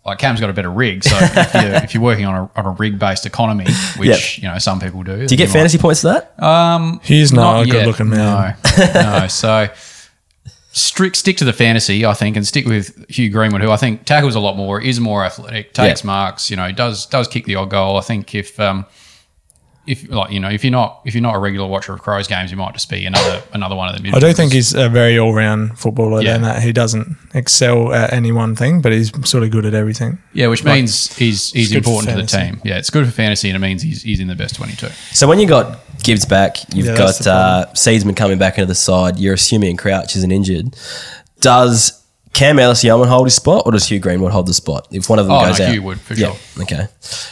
[0.05, 1.03] like Cam's got a better rig.
[1.03, 4.47] So if you're, if you're working on a, on a rig based economy, which you
[4.49, 6.33] know some people do, Do you get fantasy points for that?
[7.03, 8.57] He's not, a good looking man.
[8.77, 9.27] No, no.
[9.27, 9.69] So
[10.75, 14.05] strict stick to the fantasy, I think, and stick with Hugh Greenwood, who I think
[14.05, 16.07] tackles a lot more, is more athletic, takes Yeah.
[16.07, 17.97] marks, you know, does does kick the odd goal.
[17.97, 18.85] I think if um
[19.85, 22.27] if like you know if you're not if you're not a regular watcher of Crows
[22.27, 24.09] games, you might just be another another one of the.
[24.13, 26.35] I do think he's a very all round footballer Yeah.
[26.35, 29.73] in that he doesn't excel at any one thing, but he's sort of good at
[29.73, 30.19] everything.
[30.33, 32.61] Yeah, which means he's he's important to the team.
[32.63, 34.89] Yeah, it's good for fantasy, and it means he's he's in the best twenty two.
[35.11, 36.57] So when you got Gibbs back.
[36.73, 39.17] You've Yeah, got the uh, Seedsman coming back into the side.
[39.19, 40.75] You're assuming Crouch isn't injured.
[41.39, 42.02] Does
[42.33, 45.19] Cam Ellis Yolmen hold his spot, or does Hugh Greenwood hold the spot if one
[45.19, 45.71] of them Oh, goes no, out?
[45.71, 46.33] Hugh would, for yeah.
[46.33, 46.63] sure.
[46.63, 46.87] Okay.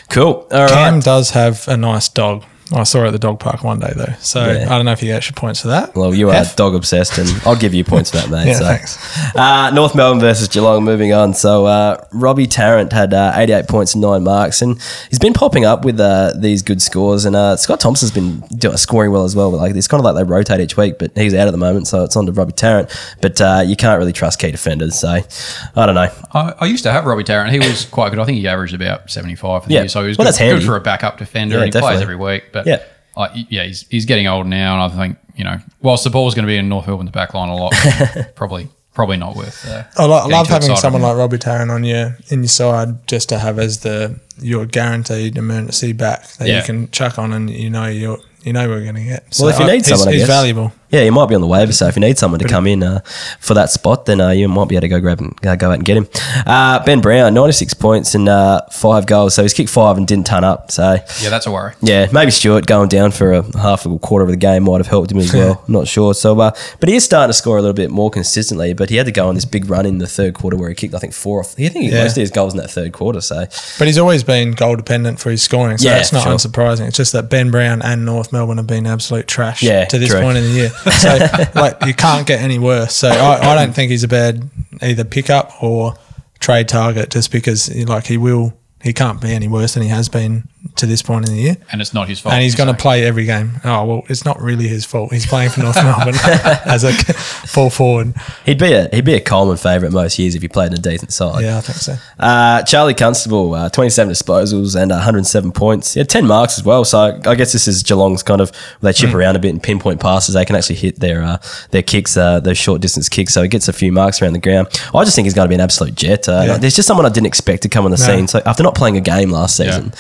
[0.10, 0.47] Cool.
[0.52, 0.70] All right.
[0.70, 2.43] Cam does have a nice dog.
[2.74, 4.65] I saw her at the dog park one day though, so Yeah.
[4.74, 5.93] I don't know if you get extra points for that.
[5.95, 6.55] Well, you are F.
[6.55, 8.47] dog obsessed, and I'll give you points for that, mate.
[8.51, 8.65] Yeah, so.
[8.65, 9.36] thanks.
[9.36, 10.84] Uh, North Melbourne versus Geelong.
[10.84, 11.34] Moving on.
[11.34, 15.65] So uh, Robbie Tarrant had uh, 88 points and nine marks, and he's been popping
[15.65, 17.26] up with uh, these good scores.
[17.26, 19.51] And uh, Scott Thompson's been do- scoring well as well.
[19.51, 21.57] But like it's kind of like they rotate each week, but he's out at the
[21.57, 22.89] moment, so it's on to Robbie Tarrant.
[23.22, 26.09] But uh, you can't really trust key defenders, so I don't know.
[26.34, 27.51] I, I used to have Robbie Tarrant.
[27.51, 28.19] He was quite good.
[28.19, 29.82] I think he averaged about 75 for the Yeah.
[29.82, 29.89] year.
[29.89, 30.59] So he was Well, good, that's handy.
[30.59, 31.57] good for a backup defender.
[31.57, 32.45] Yeah, and he plays every week.
[32.51, 32.84] But Yeah.
[33.18, 34.82] I, yeah, he's, he's getting old now.
[34.82, 37.34] And I think, you know, whilst the ball's going to be in North Melbourne's back
[37.34, 37.74] line a lot,
[38.36, 41.72] probably probably not worth uh, I, lo- I love too having someone like Robbie Tarrant
[41.72, 46.47] on your in your side just to have as the your guaranteed emergency back that
[46.49, 46.57] Yeah.
[46.57, 49.34] you can chuck on and you know you are you know we're going to get.
[49.34, 50.74] So Well, if you need he's, someone, I he's valuable.
[50.92, 52.84] Yeah, you might be on the waiver, so if you need someone to come in
[52.84, 53.00] uh,
[53.39, 55.70] for that spot, then uh, you might be able to go grab and uh, go
[55.70, 56.08] out and get him.
[56.46, 60.28] Uh, ben Brown, 96 points and uh, five goals, so he's kicked five and didn't
[60.28, 60.70] turn up.
[60.72, 61.74] So Yeah, that's a worry.
[61.82, 64.88] Yeah, maybe Stewart going down for a half a quarter of the game might have
[64.88, 65.64] helped him as well.
[65.68, 66.14] I'm not sure.
[66.14, 68.74] So, uh, but he is starting to score a little bit more consistently.
[68.74, 70.76] But he had to go on this big run in the third quarter where he
[70.76, 71.54] kicked, I think, four off.
[71.54, 72.04] I think he Yeah.
[72.04, 73.22] most of his goals in that third quarter.
[73.22, 73.46] So,
[73.80, 76.34] But he's always been goal dependent for his scoring, so Yeah, it's not sure.
[76.34, 76.88] unsurprising.
[76.88, 80.10] It's just that Ben Brown and North Melbourne have been absolute trash Yeah, to this
[80.10, 80.22] true.
[80.22, 80.72] point in the year.
[80.89, 81.17] So
[81.55, 82.95] like you can't get any worse.
[82.95, 84.49] So I, I don't think he's a bad
[84.82, 85.95] either pickup or
[86.39, 90.09] trade target just because like he will he can't be any worse than he has
[90.09, 91.57] been to this point in the year.
[91.72, 92.34] And it's not his fault.
[92.34, 93.51] And he's going to play every game.
[93.64, 95.12] Oh well, it's not really his fault.
[95.12, 96.14] He's playing for North Melbourne
[96.66, 98.14] as a full forward.
[98.45, 100.82] he'd be a he'd be a Coleman favourite most years if he played in a
[100.82, 101.43] decent side.
[101.43, 101.95] Yeah, I think so.
[102.20, 105.93] Uh, Charlie Constable, uh, 27 disposals and 107 points.
[105.93, 106.86] He had 10 marks as well.
[106.86, 108.51] So I guess this is Geelong's kind of
[108.82, 110.36] they chip around a bit and pinpoint passes.
[110.36, 111.38] They can actually hit their uh,
[111.72, 113.34] their kicks, uh, those short distance kicks.
[113.34, 114.68] So he gets a few marks around the ground.
[114.93, 116.28] I just think he's going to be an absolute jet.
[116.30, 116.57] Uh, Yeah.
[116.57, 118.28] There's just someone I didn't expect to come on the scene.
[118.28, 119.91] So after not playing a game last season,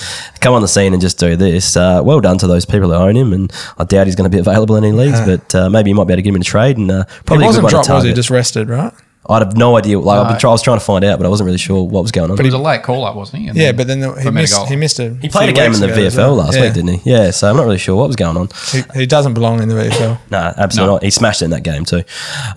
[0.51, 1.77] come on the scene and just do this.
[1.77, 3.31] Uh, well done to those people who own him.
[3.31, 5.95] And I doubt he's going to be available in any leagues, but uh, maybe you
[5.95, 7.89] might be able to get him in a trade and uh, probably a wasn't dropped,
[7.89, 8.13] was he?
[8.13, 8.93] Just rested, right?
[9.31, 9.99] I have no idea.
[9.99, 11.83] Like I've been try- I was trying to find out, but I wasn't really sure
[11.87, 12.37] what was going on.
[12.37, 13.47] But he was a late call up, wasn't he?
[13.47, 14.53] And Yeah, then but then the, he for missed.
[14.55, 14.67] Menegola.
[14.69, 15.13] He missed a.
[15.21, 17.09] He played a game in the VFL last week, didn't he?
[17.09, 18.49] Yeah, so I'm not really sure what was going on.
[18.71, 18.83] he?
[19.01, 20.19] He doesn't belong in the VFL.
[20.29, 20.93] No, absolutely No.
[20.95, 21.03] not.
[21.03, 22.03] He smashed it in that game too.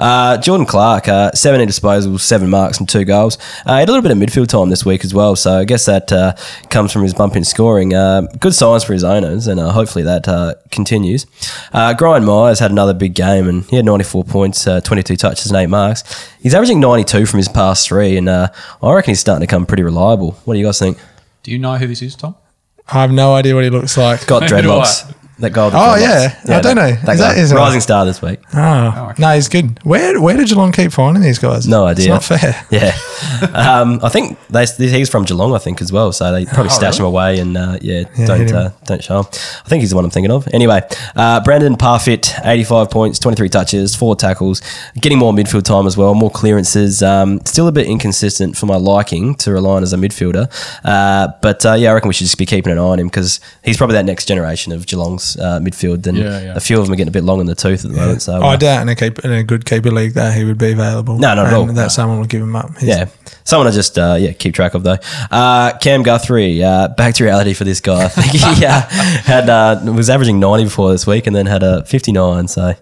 [0.00, 3.38] Uh, Jordan Clark, uh, 17 disposals, seven marks and two goals.
[3.66, 5.64] Uh, he had a little bit of midfield time this week as well, so I
[5.64, 6.34] guess that uh,
[6.70, 7.94] comes from his bump in scoring.
[7.94, 11.26] Uh, good signs for his owners, and uh, hopefully that uh, continues.
[11.72, 15.46] Uh, Gryan Miers had another big game, and he had 94 points, uh, 22 touches
[15.50, 16.02] and eight marks.
[16.44, 18.48] He's averaging 92 from his past three, and uh,
[18.82, 20.32] I reckon he's starting to come pretty reliable.
[20.44, 20.98] What do you guys think?
[21.42, 22.34] Do you know who this is, Tom?
[22.86, 24.26] I have no idea what he looks like.
[24.26, 25.10] Got dreadlocks.
[25.40, 25.64] That guy.
[25.64, 26.00] with Oh, dreadlocks.
[26.48, 26.56] yeah.
[26.56, 26.92] I don't know.
[26.92, 27.28] That Is guy.
[27.34, 28.38] that- is that- rising star this week?
[28.54, 29.14] Oh, okay.
[29.22, 29.78] no, he's good.
[29.82, 31.66] Where where did Geelong keep finding these guys?
[31.66, 32.14] No idea.
[32.16, 32.64] It's not fair.
[32.70, 32.96] Yeah,
[33.54, 36.12] um, I think they, he's from Geelong, I think as well.
[36.12, 39.20] So they probably Oh, stash him away and uh, yeah, Yeah, don't uh, don't show
[39.20, 39.26] him.
[39.64, 40.46] I think he's the one I'm thinking of.
[40.52, 40.80] Anyway,
[41.16, 44.62] uh, Brandan Parfitt, 85 points, 23 touches, four tackles,
[45.00, 47.02] getting more midfield time as well, more clearances.
[47.02, 50.46] Um, still a bit inconsistent for my liking to rely on as a midfielder,
[50.84, 53.08] uh, but uh, yeah, I reckon we should just be keeping an eye on him
[53.08, 56.06] because he's probably that next generation of Geelong's uh, midfield.
[56.06, 56.54] And Yeah, yeah.
[56.56, 58.22] a few of them are getting a bit long in the tooth at the moment.
[58.22, 60.58] So I uh, doubt in a keep in a good keeper league that he would
[60.58, 61.18] be available.
[61.18, 61.66] No, not at all.
[61.66, 61.88] That No.
[61.88, 62.70] someone will give him up.
[62.78, 64.98] He's- Yeah, someone to just uh, yeah keep track of though.
[65.30, 68.04] Uh, Cam Guthrie, uh, back to reality for this guy.
[68.04, 68.80] I think he uh,
[69.24, 72.48] had uh, was averaging ninety before this week, and then had a fifty nine.
[72.48, 72.74] So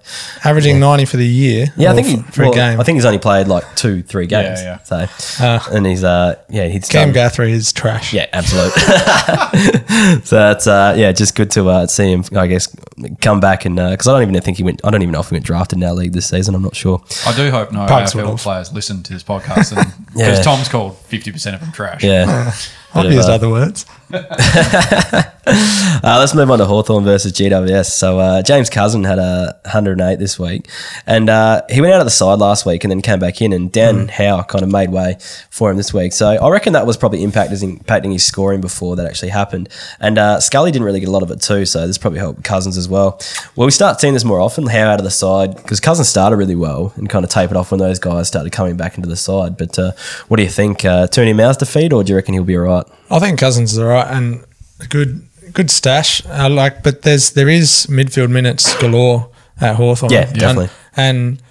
[0.44, 1.66] averaging ninety for the year.
[1.76, 2.80] yeah, I think he, f- for well, a game.
[2.80, 4.60] I think he's only played like two, three games.
[4.62, 5.58] Yeah, yeah.
[5.58, 8.12] So and he's uh yeah he's Cam done- Guthrie is trash.
[8.12, 8.72] Yeah, absolute.
[10.24, 12.24] so that's uh, yeah, just good to uh, see him.
[12.36, 12.74] I guess
[13.20, 14.80] come back and uh, because I don't even think he went.
[14.84, 16.54] I don't even know if he went drafted in our league this season.
[16.54, 17.02] I'm not sure.
[17.26, 20.30] I do hope no Pugs AFL players listen to this podcast and Yeah.
[20.30, 22.02] because Tom's called fifty percent of them trash.
[22.04, 22.52] Yeah.
[22.94, 23.86] I've used other words.
[25.44, 27.86] Uh, let's move on to Hawthorn versus GWS.
[27.86, 30.68] So uh, James Cousin had a 108 this week,
[31.04, 33.52] and uh, he went out of the side last week and then came back in,
[33.52, 35.16] and Dan Howe kind of made way
[35.50, 36.12] for him this week.
[36.12, 39.68] So I reckon that was probably impacting, impacting his scoring before that actually happened.
[39.98, 42.44] And uh, Scully didn't really get a lot of it too, so this probably helped
[42.44, 43.20] Cousins as well.
[43.56, 46.36] Well, we start seeing this more often, Howe out of the side, because Cousins started
[46.36, 49.16] really well and kind of tapered off when those guys started coming back into the
[49.16, 49.56] side.
[49.56, 49.92] But uh,
[50.28, 50.84] what do you think?
[50.84, 51.08] Uh,
[51.40, 52.81] out to feed, or do you reckon he'll be all right?
[53.10, 54.44] I think Cousins is all right and
[54.80, 56.24] a good good stash.
[56.26, 59.30] I like, but there's there is midfield minutes galore
[59.60, 60.12] at Hawthorn.
[60.12, 60.70] Yeah, definitely.
[60.96, 61.42] And, and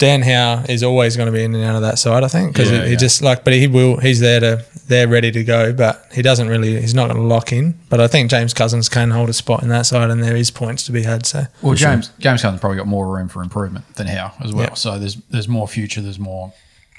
[0.00, 2.54] Dan Howe is always going to be in and out of that side, I think,
[2.54, 2.98] because Yeah, he, he yeah.
[2.98, 6.48] just like, but he will, he's there to, they're ready to go, but he doesn't
[6.48, 7.78] really, he's not going to lock in.
[7.90, 10.50] But I think James Cousins can hold a spot in that side, and there is
[10.50, 11.26] points to be had.
[11.26, 14.68] So Well, James James Cousins probably got more room for improvement than Howe as well.
[14.68, 14.74] Yeah.
[14.74, 16.00] So there's there's more future.
[16.00, 16.54] There's more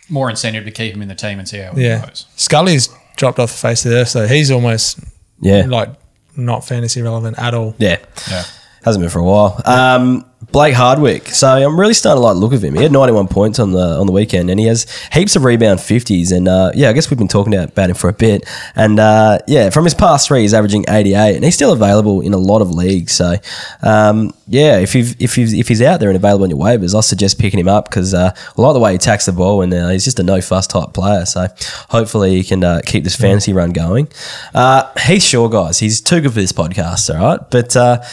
[0.07, 2.27] more incentive to keep him in the team and see how he yeah, goes.
[2.35, 4.99] Scully's dropped off the face of the earth, so he's almost
[5.41, 5.65] Yeah.
[5.67, 5.89] like
[6.35, 7.75] not fantasy relevant at all.
[7.77, 7.97] Yeah.
[8.29, 8.43] Yeah.
[8.83, 9.61] Hasn't been for a while.
[9.65, 11.27] Um, Blake Hardwick.
[11.27, 12.75] So I'm really starting to like the look of him.
[12.75, 15.79] He had 91 points on the on the weekend, and he has heaps of rebound
[15.79, 16.35] 50s.
[16.35, 18.47] And uh, yeah, I guess we've been talking about, him for a bit.
[18.75, 22.33] And uh, yeah, from his past three, he's averaging 88, and he's still available in
[22.33, 23.13] a lot of leagues.
[23.13, 23.35] So
[23.81, 26.95] um, yeah, if you if you if he's out there and available on your waivers,
[26.95, 29.61] I suggest picking him up because uh, I like the way he attacks the ball,
[29.61, 31.25] and uh, he's just a no fuss type player.
[31.25, 31.47] So
[31.89, 34.09] hopefully he can uh, keep this fantasy run going.
[34.53, 38.05] Uh, Heath Shaw, guys, he's too good for this podcast, all right, but.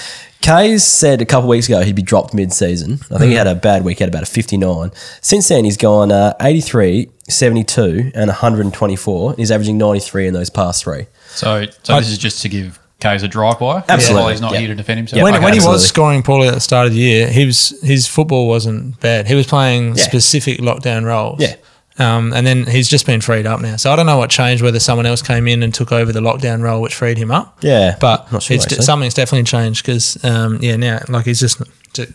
[0.42, 3.00] Kaes said a couple of weeks ago he'd be dropped mid-season.
[3.10, 4.92] I think he had a bad week, he had about a 59.
[5.20, 9.34] Since then, he's gone uh, 83, 72, and 124.
[9.34, 11.06] He's averaging 93 in those past three.
[11.30, 13.84] So so this is just to give Kaes a dry wire.
[13.88, 14.22] Absolutely.
[14.22, 14.58] While he's not Yeah.
[14.60, 15.18] here to defend himself.
[15.18, 15.22] Yeah.
[15.24, 15.44] when, Okay.
[15.44, 15.74] when he absolutely.
[15.76, 19.26] was scoring poorly at the start of the year, he was his football wasn't bad.
[19.28, 20.02] He was playing Yeah.
[20.04, 21.40] specific lockdown roles.
[21.40, 21.54] Yeah.
[21.98, 23.76] Um, and then he's just been freed up now.
[23.76, 26.20] So I don't know what changed, whether someone else came in and took over the
[26.20, 27.58] lockdown role, which freed him up.
[27.60, 31.60] Yeah, But sure, something's definitely changed because, um, yeah, now, like, he's just,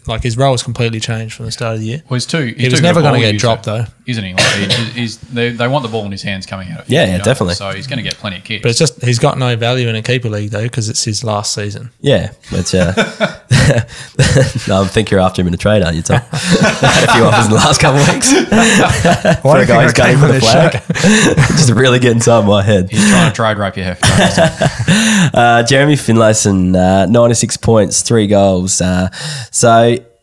[0.08, 2.04] like, his role has completely changed from the start of the year.
[2.10, 2.46] Well, he's too.
[2.46, 3.86] He's He was too never gonna get user, dropped, though.
[4.06, 4.34] isn't he?
[4.34, 6.90] Like he, he's they, they want the ball in his hands coming out of.
[6.90, 7.26] Yeah, yeah, yards.
[7.26, 7.56] definitely.
[7.56, 8.62] So he's going to get plenty of kicks.
[8.64, 11.24] But it's just, he's got no value in a keeper league, though, because it's his
[11.24, 11.90] last season.
[12.02, 12.94] Yeah, but uh,
[14.68, 16.20] no, I think you're after him in a trade, aren't you, Tom?
[16.22, 18.32] had a few offers in the last couple of weeks
[19.42, 20.74] for a guy who's gunning for the flag.
[21.58, 22.90] Just really getting inside my head.
[22.90, 25.34] he's trying to trade rape your Heff.
[25.34, 28.82] Uh, Jeremy Finlayson, uh, 96 points, three goals.
[28.82, 29.10] Uh,
[29.52, 29.73] so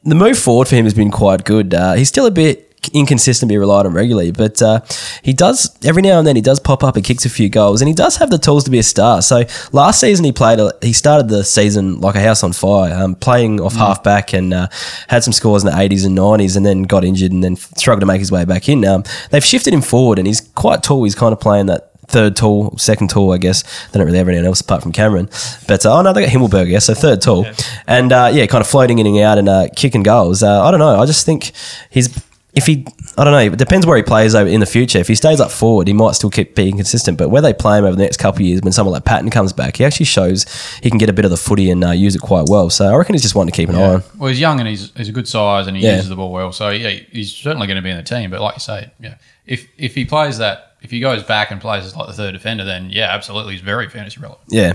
[0.02, 1.74] the move forward for him has been quite good.
[1.74, 4.80] Uh, he's still a bit inconsistent, be relied on regularly, but uh,
[5.22, 7.80] he does every now and then he does pop up and kicks a few goals,
[7.80, 9.22] and he does have the tools to be a star.
[9.22, 12.92] So last season he played, a, he started the season like a house on fire,
[12.94, 14.68] um, playing off half back and uh,
[15.08, 18.00] had some scores in the 80s and 90s, and then got injured and then struggled
[18.00, 18.84] to make his way back in.
[18.84, 21.04] Um, they've shifted him forward, and he's quite tall.
[21.04, 23.62] He's kind of playing that third tall, second tall, I guess.
[23.88, 25.28] They don't really have anyone else apart from Cameron.
[25.66, 26.86] But uh, oh no, they got Himmelberg, guess.
[26.86, 27.46] So third tall,
[27.86, 30.42] and uh, yeah, kind of floating in and out and uh, kicking goals.
[30.42, 31.00] Uh, I don't know.
[31.00, 31.52] I just think
[31.90, 32.08] he's
[32.52, 32.86] if he.
[33.18, 33.52] I don't know.
[33.52, 34.98] It depends where he plays over in the future.
[34.98, 37.18] If he stays up forward, he might still keep being consistent.
[37.18, 39.28] But where they play him over the next couple of years, when someone like Patton
[39.30, 40.46] comes back, he actually shows
[40.82, 42.70] he can get a bit of the footy and uh, use it quite well.
[42.70, 44.02] So I reckon he's just one to keep an eye on.
[44.16, 45.96] Well, he's young and he's, he's a good size and he Yeah.
[45.96, 46.50] uses the ball well.
[46.52, 48.30] So yeah, he's certainly going to be in the team.
[48.30, 51.60] But like you say, yeah, if if he plays that, if he goes back and
[51.60, 54.46] plays as like the third defender, then yeah, absolutely, he's very fantasy relevant.
[54.48, 54.74] Yeah.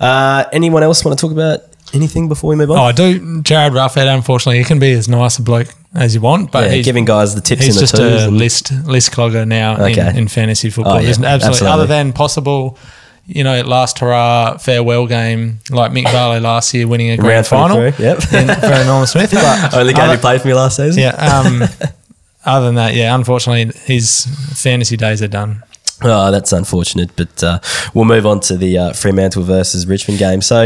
[0.00, 1.60] Uh, anyone else want to talk about
[1.94, 2.78] anything before we move on?
[2.78, 3.18] Oh, I do.
[3.42, 6.76] Jarryd Roughead, unfortunately, he can be as nice a bloke as you want, but yeah,
[6.76, 8.22] he's, giving guys the tips he's in the just twos.
[8.24, 10.08] a and- list list clogger now Okay.
[10.10, 10.94] in, in fantasy football.
[10.96, 11.68] Oh, yeah, absolutely, absolutely.
[11.68, 12.78] other than possible,
[13.26, 17.46] you know, last hurrah farewell game like Mick Barlow last year winning a grand Round
[17.46, 18.18] final 23, yep.
[18.32, 19.30] in, for Norman Smith.
[19.32, 21.02] But Only game other, he played for me last season.
[21.02, 21.14] yeah.
[21.16, 21.62] Um,
[22.46, 25.62] other than that, yeah, unfortunately, his fantasy days are done.
[26.02, 27.58] Oh, that's unfortunate, but uh,
[27.94, 30.42] we'll move on to the uh, Fremantle versus Richmond game.
[30.42, 30.64] So,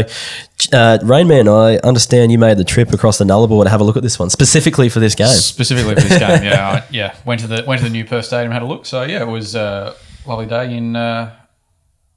[0.73, 3.95] uh, Rainman, I understand you made the trip across the Nullarbor to have a look
[3.95, 5.29] at this one, specifically for this game.
[5.29, 7.15] Specifically for this game, yeah, I, yeah.
[7.23, 8.85] Went to the went to the new Perth Stadium, had a look.
[8.85, 11.33] So yeah, it was a lovely day in uh,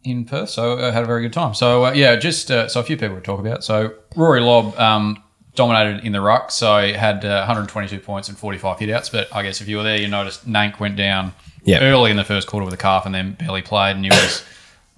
[0.02, 0.50] in Perth.
[0.50, 1.54] So I had a very good time.
[1.54, 3.62] So uh, yeah, just uh, so a few people to talk about.
[3.62, 5.22] So Rory Lobb um,
[5.54, 6.50] dominated in the ruck.
[6.50, 9.10] So had uh, 122 points and 45 hitouts.
[9.12, 11.32] But I guess if you were there, you noticed Nank went down
[11.64, 11.80] Yeah.
[11.80, 14.42] early in the first quarter with a calf and then barely played, and he was.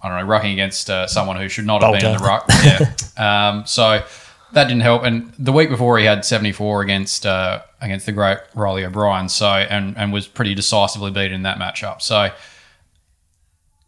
[0.02, 2.44] I don't know, rucking against uh, someone who should not have been in the ruck.
[2.62, 2.92] Yeah.
[3.48, 4.04] um, so
[4.52, 5.02] that didn't help.
[5.02, 9.28] And the week before, he had 74 against uh, against the great Reilly O'Brien.
[9.28, 12.02] So and and was pretty decisively beaten in that matchup.
[12.02, 12.30] So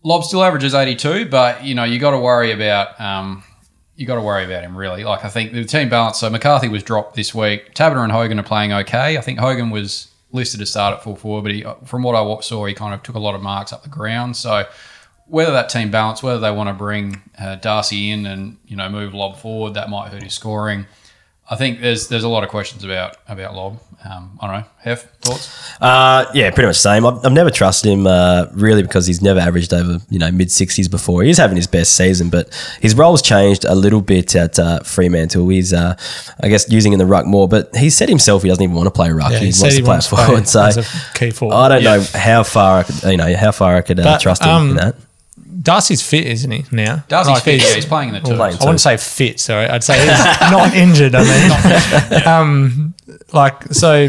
[0.03, 3.45] Lobb still averages 82, but you know you got to worry about um,
[3.99, 5.03] you got to worry about him really.
[5.03, 6.20] Like I think the team balance.
[6.20, 7.74] So McCarthy was dropped this week.
[7.74, 9.18] Taberner and Hogan are playing okay.
[9.18, 12.40] I think Hogan was listed to start at full forward, but he, from what I
[12.40, 14.36] saw, he kind of took a lot of marks up the ground.
[14.36, 14.66] So
[15.26, 18.88] whether that team balance, whether they want to bring uh, Darcy in and you know
[18.88, 20.86] move Lobb forward, that might hurt his scoring.
[21.51, 23.80] I think there's there's a lot of questions about about Lobb.
[24.05, 24.66] Um, I don't know.
[24.84, 25.82] Heff thoughts?
[25.82, 27.05] Uh, yeah, pretty much the same.
[27.05, 30.53] I've, I've never trusted him uh, really because he's never averaged over you know mid
[30.53, 31.22] sixties before.
[31.24, 32.49] He's having his best season, but
[32.80, 35.49] his role's changed a little bit at uh, Fremantle.
[35.49, 35.96] He's uh,
[36.42, 38.86] I guess using in the ruck more, but he said himself he doesn't even want
[38.86, 39.32] to play ruck.
[39.32, 40.34] Yeah, he, he wants to play wants to forward.
[40.36, 40.84] play So as a
[41.18, 41.55] key forward.
[41.57, 41.96] I don't Yeah.
[41.96, 44.49] know how far I could, you know how far I could uh, But, trust him
[44.51, 44.94] um, in that.
[45.61, 46.64] Darcy's fit, isn't he?
[46.70, 48.61] Now Darcy's fit, yeah, he's playing in the well, twos.
[48.61, 49.40] I wouldn't say fit.
[49.40, 50.09] Sorry, I'd say he's
[50.53, 51.14] not injured.
[51.16, 51.24] I
[52.12, 52.94] mean, um,
[53.33, 54.09] like so.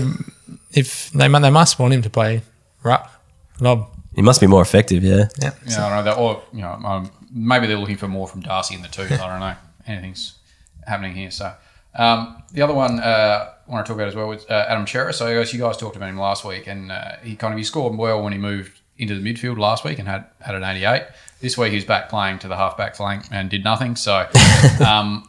[0.72, 2.42] if they they must want him to play
[2.84, 3.20] ruck
[3.60, 3.90] Lobb.
[4.16, 5.28] He must be more effective, yeah.
[5.42, 5.52] Yeah.
[5.68, 8.42] Yeah, I don't know that, or you know, um, maybe they're looking for more from
[8.42, 9.12] Darcy in the twos.
[9.12, 9.56] I don't know.
[9.86, 10.38] Anything's
[10.86, 11.32] happening here.
[11.32, 11.54] So
[11.96, 14.88] um, the other one uh, I want to talk about as well was uh, Adam
[14.88, 15.14] Cerra.
[15.14, 17.58] So I guess you guys talked about him last week, and uh, he kind of
[17.58, 20.64] he scored well when he moved into the midfield last week and had had an
[20.64, 21.04] 88.
[21.40, 23.96] This week he's back playing to the halfback flank and did nothing.
[23.96, 24.28] So.
[24.86, 25.29] Um,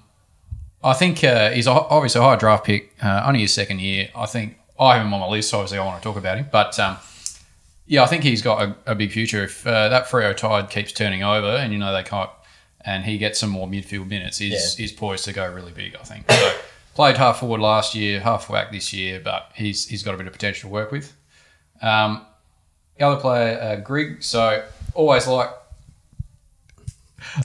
[0.82, 4.08] I think uh, he's obviously a high draft pick, uh, only his second year.
[4.16, 6.38] I think I have him on my list, so obviously I want to talk about
[6.38, 6.46] him.
[6.50, 6.96] But um,
[7.86, 9.44] yeah, I think he's got a, a big future.
[9.44, 12.30] If uh, that Freo tide keeps turning over, and you know they can't,
[12.82, 15.96] and he gets some more midfield minutes, he's, he's poised to go really big.
[15.96, 16.30] I think.
[16.30, 16.52] So
[16.94, 20.26] played half forward last year, half back this year, but he's he's got a bit
[20.26, 21.14] of potential to work with.
[21.82, 22.24] Um,
[22.98, 24.22] the other player, uh, Grigg.
[24.22, 24.64] So
[24.94, 25.50] always like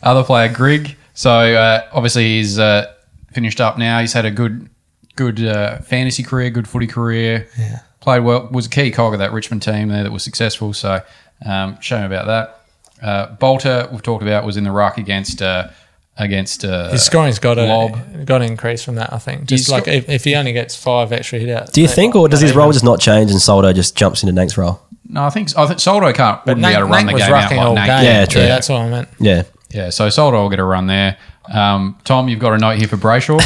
[0.04, 0.96] other player, Grigg.
[1.14, 2.94] So uh, obviously he's uh,
[3.36, 4.00] finished up now.
[4.00, 4.70] He's had a good,
[5.16, 7.48] good uh, fantasy career, good footy career.
[7.60, 7.82] Yeah.
[8.00, 8.48] Played well.
[8.52, 10.74] Was a key cog of that Richmond team there that was successful.
[10.74, 11.02] So
[11.46, 12.62] um, shame about that.
[13.06, 15.70] Uh, Bolter we've talked about was in the ruck against uh,
[16.18, 18.26] against uh, His scoring's got a Lobb.
[18.26, 19.12] got to increase from that.
[19.12, 21.72] I think just He's like got- if, if he only gets five extra hit outs.
[21.72, 24.34] Do you think, or does his role just not change and Soldo just jumps into
[24.40, 24.80] Nank's role?
[25.08, 27.14] No, I think I think Soldo can't But wouldn't be able to run Nank the
[27.14, 27.86] was game out rucking like all Nank.
[27.88, 28.04] game.
[28.06, 28.42] Yeah, true.
[28.42, 29.10] that's what I meant.
[29.20, 29.44] Yeah.
[29.72, 31.18] Yeah, so Soldo will get a run there.
[31.54, 33.40] Um, Tom, you've got a note here for Brayshaw.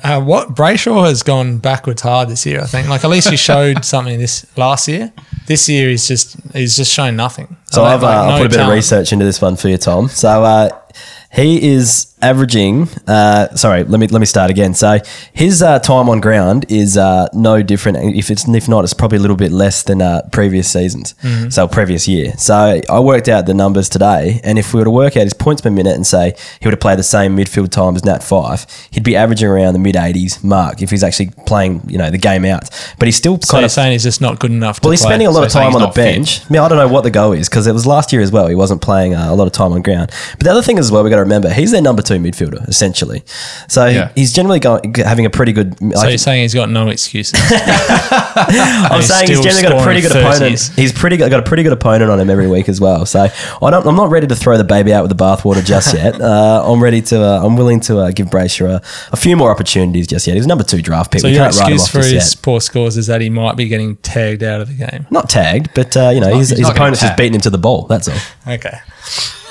[0.02, 2.60] Uh, what Brayshaw has gone backwards hard this year.
[2.60, 2.88] I think.
[2.88, 5.12] Like at least he showed something this last year.
[5.46, 7.56] This year he's just he's just shown nothing.
[7.66, 9.56] So Like, I've, uh, like, I'll no put a bit of research into this one
[9.56, 10.08] for you, Tom.
[10.08, 10.70] So uh,
[11.32, 12.88] he is averaging.
[13.06, 14.74] Uh, sorry, let me let me start again.
[14.74, 14.98] So
[15.32, 17.98] his uh, time on ground is uh, no different.
[18.16, 21.14] If it's if not, it's probably a little bit less than uh, previous seasons.
[21.22, 21.50] Mm-hmm.
[21.50, 22.32] So previous year.
[22.38, 25.34] So I worked out the numbers today, and if we were to work out his
[25.34, 28.22] points per minute and say he would have played the same midfield time as Nat
[28.22, 32.10] Fyfe, he'd be averaging around the mid eighties mark if he's actually playing, you know,
[32.10, 32.68] the game out.
[32.98, 34.80] But he's still So kind of saying he's just not good enough.
[34.82, 35.10] well, he's play.
[35.10, 36.40] spending a lot So of time on the bench.
[36.48, 38.32] I, mean, I don't know what the goal is because it was last year as
[38.32, 38.46] well.
[38.48, 40.10] He wasn't playing uh, a lot of time on ground.
[40.32, 42.66] But the other thing as well, we got to remember he's their number two midfielder
[42.68, 43.22] essentially.
[43.68, 44.10] So Yeah.
[44.14, 45.76] he's generally going having a pretty good.
[45.78, 47.38] So you're saying he's got no excuses.
[47.50, 50.72] I'm saying he's generally got a pretty good scoring opponent.
[50.76, 53.04] He's pretty good, got a pretty good opponent on him every week as well.
[53.06, 55.94] So I don't, I'm not ready to throw the baby out with the bathwater just
[55.94, 56.20] yet.
[56.30, 57.20] Uh, I'm ready to.
[57.22, 58.82] Uh, I'm willing to uh, give Brayshaw a,
[59.12, 60.36] a few more opportunities just yet.
[60.36, 61.20] He's number two draft pick.
[61.22, 62.42] so we your can't write him excuse off for his yet.
[62.42, 65.06] poor scores is that he might be getting tagged out of the game.
[65.10, 67.18] Not tagged, but uh, you know not- his, his not getting opponent's just tagged.
[67.18, 67.86] beating him to the ball.
[67.86, 68.18] That's all.
[68.54, 68.78] Okay.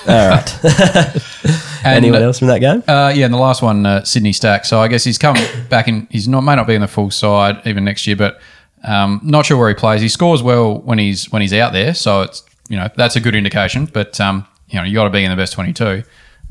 [0.07, 0.55] All right.
[1.83, 2.83] And, Anyone else from that game?
[2.87, 4.65] Uh, yeah, and the last one, uh, Sydney Stack.
[4.65, 5.37] So I guess he's come
[5.69, 6.07] back in.
[6.09, 8.39] He's not may not be in the full side even next year, but
[8.83, 10.01] um, not sure where he plays.
[10.01, 13.19] He scores well when he's when he's out there, so it's you know that's a
[13.19, 13.85] good indication.
[13.85, 16.03] But um, you know you got to be in the best twenty two.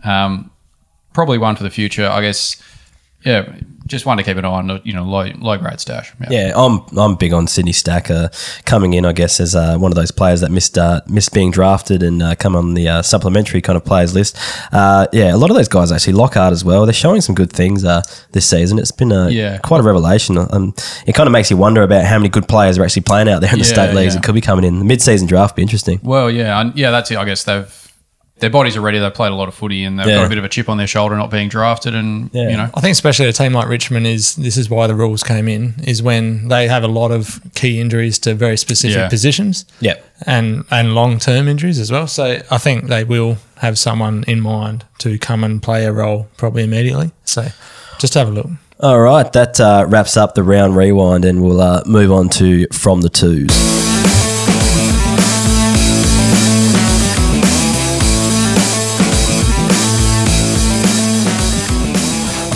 [0.04, 0.50] Um,
[1.12, 2.62] probably one for the future, I guess.
[3.24, 3.52] Yeah,
[3.88, 4.80] just one to keep an eye on.
[4.84, 6.12] You know, low low grade stash.
[6.30, 8.28] Yeah, I'm I'm big on Sydney Stack uh,
[8.64, 9.04] coming in.
[9.04, 12.22] I guess as uh, one of those players that missed uh, missed being drafted and
[12.22, 14.36] uh, come on the uh, supplementary kind of players list.
[14.72, 16.86] Uh, yeah, a lot of those guys actually Lockhart as well.
[16.86, 18.02] They're showing some good things uh,
[18.32, 18.78] this season.
[18.78, 19.58] It's been a, Yeah.
[19.58, 20.38] quite a revelation.
[20.38, 20.74] Um,
[21.06, 23.40] it kind of makes you wonder about how many good players are actually playing out
[23.40, 24.14] there in the Yeah, state leagues.
[24.14, 24.20] yeah.
[24.20, 24.78] It could be coming in.
[24.78, 25.98] The mid season draft be interesting.
[26.04, 27.18] Well, yeah, and yeah, that's it.
[27.18, 27.87] I guess they've
[28.40, 28.98] their bodies are ready.
[28.98, 30.16] They've played a lot of footy and they've Yeah.
[30.16, 32.48] got a bit of a chip on their shoulder not being drafted, and Yeah.
[32.50, 35.22] you know, I think especially a team like Richmond is this is why the rules
[35.22, 39.08] came in is when they have a lot of key injuries to very specific Yeah.
[39.08, 39.64] positions.
[39.80, 40.04] Yep.
[40.26, 42.08] and and long term injuries as well.
[42.08, 46.26] So I think they will have someone in mind to come and play a role
[46.36, 47.12] probably immediately.
[47.24, 47.46] So
[48.00, 48.48] just have a look.
[48.80, 52.66] All right, that uh, wraps up the round rewind, and we'll uh, move on to
[52.72, 53.50] from the twos.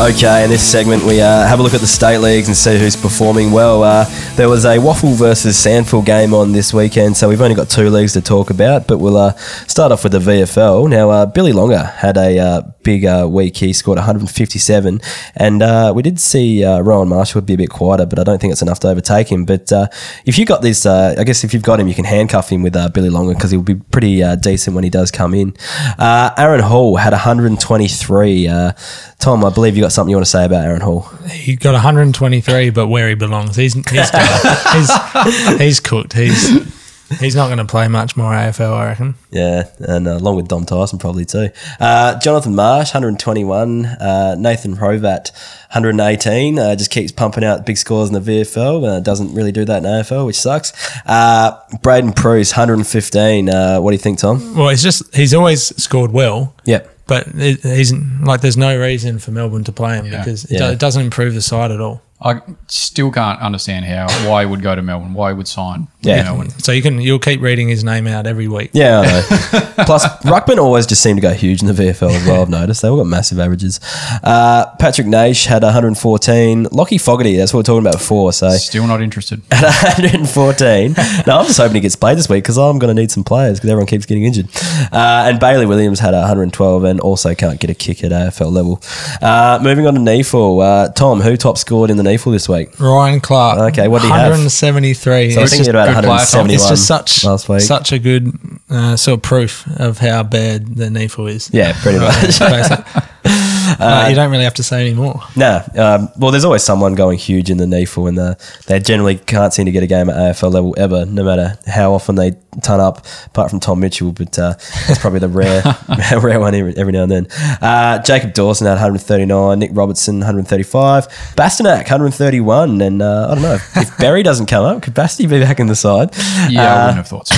[0.03, 2.77] Okay, in this segment, we uh, have a look at the state leagues and see
[2.77, 3.85] who's performing well.
[3.85, 7.71] Uh, there was a WAFL versus SANFL game on this weekend, so we've only got
[7.71, 9.33] two leagues to talk about, but we'll uh,
[9.69, 10.91] start off with the VFL.
[10.91, 13.57] Now, uh, Billy Longer had a uh, big uh, week.
[13.57, 15.01] He scored 157,
[15.37, 18.25] and uh, we did see uh, Rowan Marshall would be a bit quieter, but I
[18.25, 19.45] don't think it's enough to overtake him.
[19.45, 19.89] But uh,
[20.25, 22.63] if you got this, uh, I guess if you've got him, you can handcuff him
[22.63, 25.55] with uh, Billy Longer because he'll be pretty uh, decent when he does come in.
[25.99, 28.49] Uh, Aaron Hall had 123.
[28.49, 28.73] Uh,
[29.19, 31.03] Tom, I believe you got something you want to say about Aaron Hall.
[31.31, 34.11] He got 123, but where he belongs, he's he's
[34.73, 36.13] he's, he's cooked.
[36.15, 36.82] He's
[37.21, 39.15] he's not going to play much more AFL, I reckon.
[39.31, 41.51] Yeah, and uh, along with Dom Tyson probably too.
[41.81, 43.85] Uh, Jonathan Marsh, 121.
[43.87, 45.31] Uh, Nathan Hrovat,
[45.73, 46.59] 118.
[46.59, 48.87] Uh, just keeps pumping out big scores in the VFL.
[48.97, 50.73] Uh, doesn't really do that in AFL, which sucks.
[51.07, 51.53] Uh,
[51.83, 53.49] Braydon Preuss, 115.
[53.49, 54.55] Uh, what do you think, Tom?
[54.57, 56.89] Well, it's just he's always scored well, Yep.
[57.07, 60.19] but it, he's like there's no reason for Melbourne to play him Yeah.
[60.19, 60.59] because it, Yeah.
[60.69, 62.03] do- it doesn't improve the side at all.
[62.25, 65.89] I still can't understand how why he would go to Melbourne, why he would sign
[66.03, 66.17] Yeah.
[66.17, 66.51] with Melbourne.
[66.61, 68.71] So you can you'll keep reading his name out every week.
[68.73, 69.85] Yeah, I know.
[69.87, 72.43] Plus, Ruckman always just seem to go huge in the VFL as well.
[72.43, 73.81] I've noticed they all got massive averages.
[74.23, 76.67] Uh, Patrick Naish had 114.
[76.67, 78.33] Lachie Fogarty, that's what we're talking about before.
[78.33, 79.43] So Still not interested.
[79.51, 79.63] at
[79.99, 80.93] 114.
[81.27, 83.25] no, I'm just hoping he gets played this week because I'm going to need some
[83.25, 84.49] players because everyone keeps getting injured.
[84.93, 88.83] Uh, and Bailey Williams had 112 and also can't get a kick at AFL level.
[89.21, 90.63] Uh, moving on to NEAFL.
[90.63, 92.79] Uh, Tom, who top scored in the NEAFL this week?
[92.81, 93.73] Ryan Clarke.
[93.73, 94.31] Okay, what do you have?
[94.31, 95.31] 173.
[95.33, 96.09] So I think had about good.
[96.09, 97.61] 171 it's just such last week.
[97.61, 98.33] such a good
[98.71, 101.51] uh, sort of proof of how bad the NEAFL is.
[101.53, 102.41] yeah, pretty much.
[103.79, 105.21] Uh, you don't really have to say any more.
[105.37, 108.35] No, um, well, there's always someone going huge in the NEAFL, and uh,
[108.67, 111.93] they generally can't seem to get a game at AFL level ever, no matter how
[111.95, 112.33] often they
[112.63, 113.07] turn up.
[113.27, 114.55] Apart from Tom Mitchell, but uh,
[114.87, 115.63] that's probably the rare,
[116.21, 117.27] rare one every, every now and then.
[117.61, 123.55] Uh, Jacob Dawson had 139, Nick Robertson 135, Bastinac 131, and uh, I don't know
[123.77, 126.11] if Barry doesn't come up, could Basti be back in the side?
[126.49, 127.35] Yeah, I wouldn't have thought so.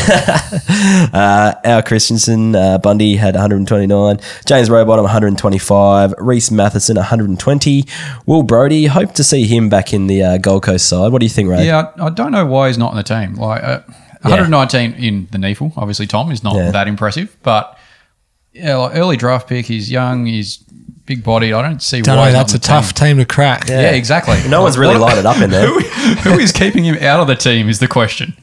[1.14, 4.18] Uh, Al Christensen, uh, Bundy had 129.
[4.46, 6.13] James Rowbottom 125.
[6.18, 7.84] Rhys Mathieson 120.
[8.26, 11.12] Will Brodie, hope to see him back in the uh, Gold Coast side.
[11.12, 11.66] What do you think, Ray?
[11.66, 13.34] Yeah, I, I don't know why he's not in the team.
[13.34, 13.80] Like uh,
[14.22, 16.70] 119 in the NEAFL, obviously Tom is not Yeah.
[16.70, 17.78] that impressive, but
[18.52, 19.66] yeah, like early draft pick.
[19.66, 20.26] He's young.
[20.26, 20.58] He's
[21.06, 21.52] big bodied.
[21.52, 22.26] I don't see Don't why know.
[22.28, 23.08] he's not That's in a the tough team.
[23.08, 23.68] team to crack.
[23.68, 24.38] Yeah, exactly.
[24.48, 25.66] No one's really What- lighted up in there.
[25.68, 25.80] who,
[26.30, 28.34] who is keeping him out of the team is the question.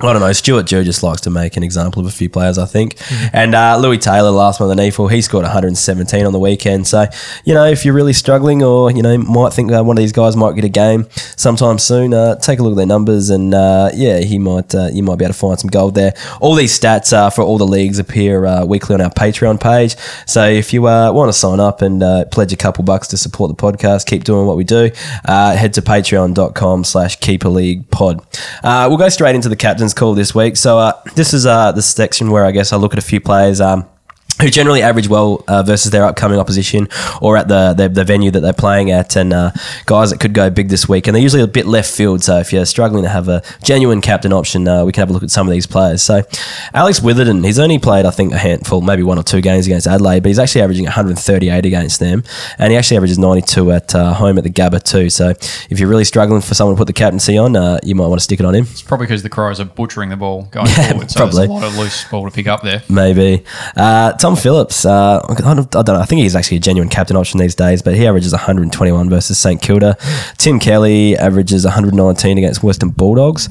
[0.00, 0.32] I don't know.
[0.32, 2.96] Stuart Dew just likes to make an example of a few players, I think.
[3.32, 6.86] And uh, Lewis Taylor, last month on the NEAFL, he scored 117 on the weekend.
[6.86, 7.06] So,
[7.44, 10.12] you know, if you're really struggling or, you know, might think that one of these
[10.12, 13.52] guys might get a game sometime soon, uh, take a look at their numbers and,
[13.54, 16.14] uh, yeah, he might uh, you might be able to find some gold there.
[16.40, 19.96] All these stats uh, for all the leagues appear uh, weekly on our Patreon page.
[20.26, 23.16] So if you uh, want to sign up and uh, pledge a couple bucks to
[23.16, 24.90] support the podcast, keep doing what we do,
[25.24, 28.24] uh, head to patreon.com slash keeper league pod.
[28.62, 30.56] Uh, we'll go straight into the captain's call this week.
[30.56, 33.20] So uh, this is uh, the section where I guess I look at a few
[33.20, 33.60] players.
[33.60, 33.88] Um,
[34.40, 36.88] who generally average well uh, versus their upcoming opposition
[37.20, 39.50] or at the, the, the venue that they're playing at, and uh,
[39.86, 41.06] guys that could go big this week.
[41.06, 42.22] And they're usually a bit left field.
[42.22, 45.12] So if you're struggling to have a genuine captain option, uh, we can have a
[45.12, 46.02] look at some of these players.
[46.02, 46.22] So
[46.72, 49.86] Alex Witherden, he's only played, I think, a handful, maybe one or two games against
[49.86, 52.22] Adelaide, but he's actually averaging 138 against them.
[52.58, 55.10] And he actually averages 92 at uh, home at the Gabba, too.
[55.10, 58.06] So if you're really struggling for someone to put the captaincy on, uh, you might
[58.06, 58.64] want to stick it on him.
[58.70, 61.10] It's probably because the Crows are butchering the ball going forward.
[61.10, 61.46] So probably.
[61.46, 62.82] there's a lot of loose ball to pick up there.
[62.88, 63.44] Maybe.
[63.76, 65.94] Uh, Tom Phillips, uh, I, don't, know.
[65.96, 69.38] I think he's actually a genuine captain option these days, but he averages 121 versus
[69.38, 69.96] St Kilda.
[70.36, 73.48] Tim Kelly averages 119 against Western Bulldogs.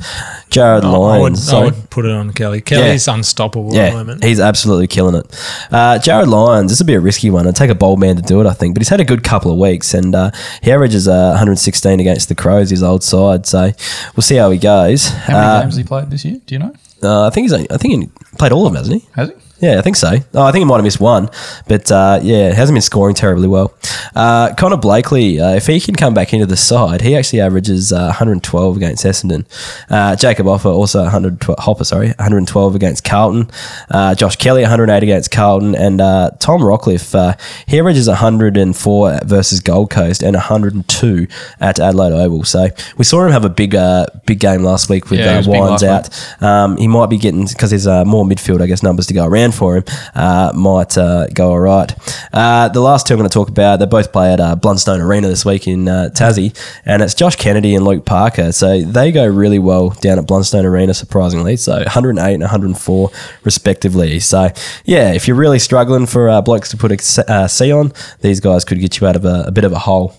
[0.52, 1.50] Jarryd I would, Lyons.
[1.52, 2.62] I would put it on Kelly.
[2.62, 4.24] Kelly's unstoppable at the moment.
[4.24, 5.26] he's absolutely killing it.
[5.72, 7.46] Uh, Jarryd Lyons, this would be a risky one.
[7.48, 9.24] It'd take a bold man to do it, I think, but he's had a good
[9.24, 10.30] couple of weeks and uh,
[10.62, 13.48] he averages uh, 116 against the Crows, his old side.
[13.48, 13.72] So
[14.16, 15.08] we'll see how he goes.
[15.10, 16.40] How many Uh, games has he played this year?
[16.46, 16.74] Do you know?
[17.02, 17.54] uh, I think he's.
[17.54, 19.10] I think he played all of them, hasn't he?
[19.16, 19.36] Has he?
[19.60, 20.12] Yeah, I think so.
[20.34, 21.30] Oh, I think he might have missed one,
[21.68, 23.74] but uh, yeah, he hasn't been scoring terribly well.
[24.16, 27.92] Uh, Connor Blakely, uh, if he can come back into the side, he actually averages
[27.92, 29.46] uh, 112 against Essendon.
[29.90, 33.50] Uh, Jacob Offer also 112, Hopper, sorry, 112 against Carlton.
[33.90, 37.34] Uh, Josh Kelly 108 against Carlton, and uh, Tom Rockliff uh,
[37.68, 41.28] he averages 104 versus Gold Coast and 102
[41.60, 42.44] at Adelaide Oval.
[42.44, 45.44] So we saw him have a big uh, big game last week with Yeah, uh,
[45.48, 46.10] Wines out.
[46.42, 49.26] Um, he might be getting because there's uh, more midfield, I guess, numbers to go
[49.26, 49.84] around for him.
[50.16, 51.94] Uh, might uh, go all right.
[52.34, 55.28] Uh, the last two I'm going to talk about, they both play at Blundstone Arena
[55.28, 58.52] this week in Tassie, and it's Josh Kennedy and Luke Parker.
[58.52, 61.58] So they go really well down at Blundstone Arena, surprisingly.
[61.58, 63.12] So 108 and 104
[63.44, 64.20] respectively.
[64.20, 64.50] So
[64.86, 68.40] yeah, if you're really struggling for uh, blokes to put a C- C on, these
[68.40, 70.16] guys could get you out of a, a bit of a hole.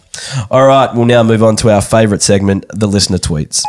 [0.50, 3.62] All right, we'll now move on to our favourite segment, the listener tweets.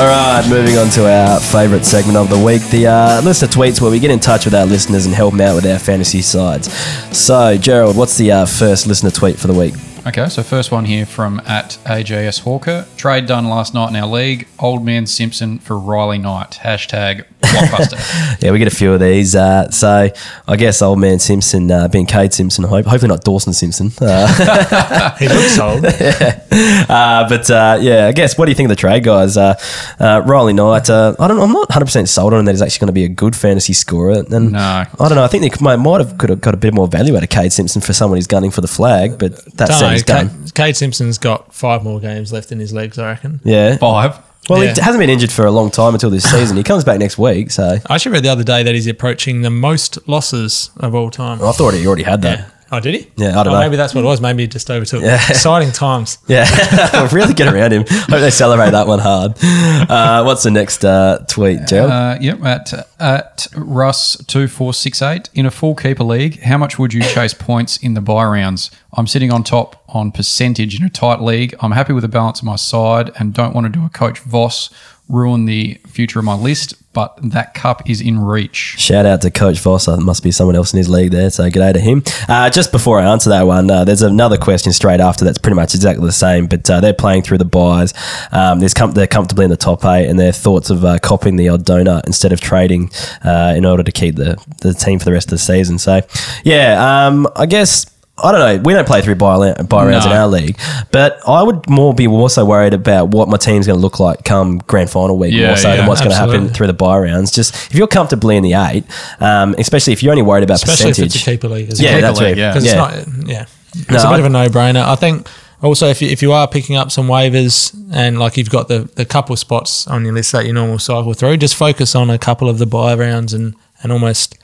[0.00, 3.82] All right, moving on to our favourite segment of the week, the uh, of tweets,
[3.82, 6.22] where we get in touch with our listeners and help them out with our fantasy
[6.22, 6.72] sides.
[7.14, 9.74] So, Gerald, what's the uh, first listener tweet for the week?
[10.06, 12.86] Okay, so first one here from at AJS Hawker.
[12.96, 14.48] Trade done last night in our league.
[14.58, 16.52] Old man Simpson for Riley Knight.
[16.62, 17.98] Hashtag blockbuster.
[18.42, 19.34] Yeah, we get a few of these.
[19.34, 20.08] Uh, so,
[20.48, 23.90] I guess old man Simpson, uh, being Cade Simpson, hope, hopefully not Dawson Simpson.
[24.00, 25.84] Uh, He looks old.
[25.84, 29.36] uh, but uh, yeah, I guess what do you think of the trade, guys?
[29.36, 29.54] Uh,
[29.98, 32.62] uh, Riley Knight, uh, I don't, I'm not 100 percent sold on him that he's
[32.62, 34.24] actually going to be a good fantasy scorer.
[34.30, 34.58] And No.
[34.58, 35.24] I don't know.
[35.24, 37.28] I think they might, might have could have got a bit more value out of
[37.28, 40.28] Cade Simpson for someone who's gunning for the flag, but that's Don't set his game.
[40.28, 43.40] Cade, Cade Simpson's got five more games left in his legs, I reckon.
[43.44, 44.18] Yeah, Five.
[44.50, 44.74] Well, Yeah.
[44.74, 46.56] he hasn't been injured for a long time until this season.
[46.56, 49.42] He comes back next week, so I actually read the other day that he's approaching
[49.42, 51.42] the most losses of all time.
[51.42, 52.46] I thought he already had that.
[52.72, 53.10] Oh, did he?
[53.16, 53.60] Yeah, I don't oh, know.
[53.60, 54.20] Maybe that's what it was.
[54.20, 55.02] Maybe he just overtook.
[55.02, 55.14] Yeah.
[55.28, 56.18] Exciting times.
[56.30, 57.84] Yeah, really get around him.
[57.88, 59.32] Hope they celebrate that one hard.
[59.42, 61.88] Uh, what's the next uh, tweet, Joe?
[61.88, 66.40] Uh, yep, at at Russ two four six eight in a full keeper league.
[66.42, 68.70] How much would you chase points in the buy rounds?
[68.92, 71.54] I'm sitting on top on percentage in a tight league.
[71.60, 74.20] I'm happy with the balance of my side and don't want to do a coach
[74.20, 74.70] Voss
[75.10, 76.74] ruin the future of my list.
[76.92, 78.74] But that cup is in reach.
[78.76, 79.86] Shout out to Coach Voss.
[79.86, 81.30] There must be someone else in his league there.
[81.30, 82.02] So g'day to him.
[82.28, 85.54] Uh, just before I answer that one, uh, there's another question straight after that's pretty
[85.54, 86.48] much exactly the same.
[86.48, 87.94] But uh, they're playing through the buys.
[88.32, 91.48] Um, com- they're comfortably in the top eight, and their thoughts of uh, copying the
[91.48, 92.90] odd donut instead of trading
[93.22, 95.78] uh, in order to keep the, the team for the rest of the season.
[95.78, 96.00] So
[96.42, 97.86] yeah, um, I guess.
[98.22, 98.62] I don't know.
[98.62, 100.58] We don't play through buy, buy rounds in our league,
[100.92, 104.24] but I would more be also worried about what my team's going to look like
[104.24, 106.72] come grand final week Yeah, more so yeah, than what's going to happen through the
[106.74, 107.30] buy rounds.
[107.32, 108.84] Just if you're comfortably in the eight,
[109.20, 111.14] um, especially if you're only worried about Especially if percentage.
[111.16, 112.36] it's a keeper league yeah, keeper that's league, right.
[112.38, 112.50] yeah.
[112.52, 112.96] Because Yeah.
[112.98, 114.84] it's not, yeah, it's No, a bit I- of a no-brainer.
[114.86, 115.26] I think
[115.62, 118.88] also if you, if you are picking up some waivers and like you've got the,
[118.96, 122.18] the couple spots on your list that you normal cycle through, just focus on a
[122.18, 124.36] couple of the buy rounds and, and almost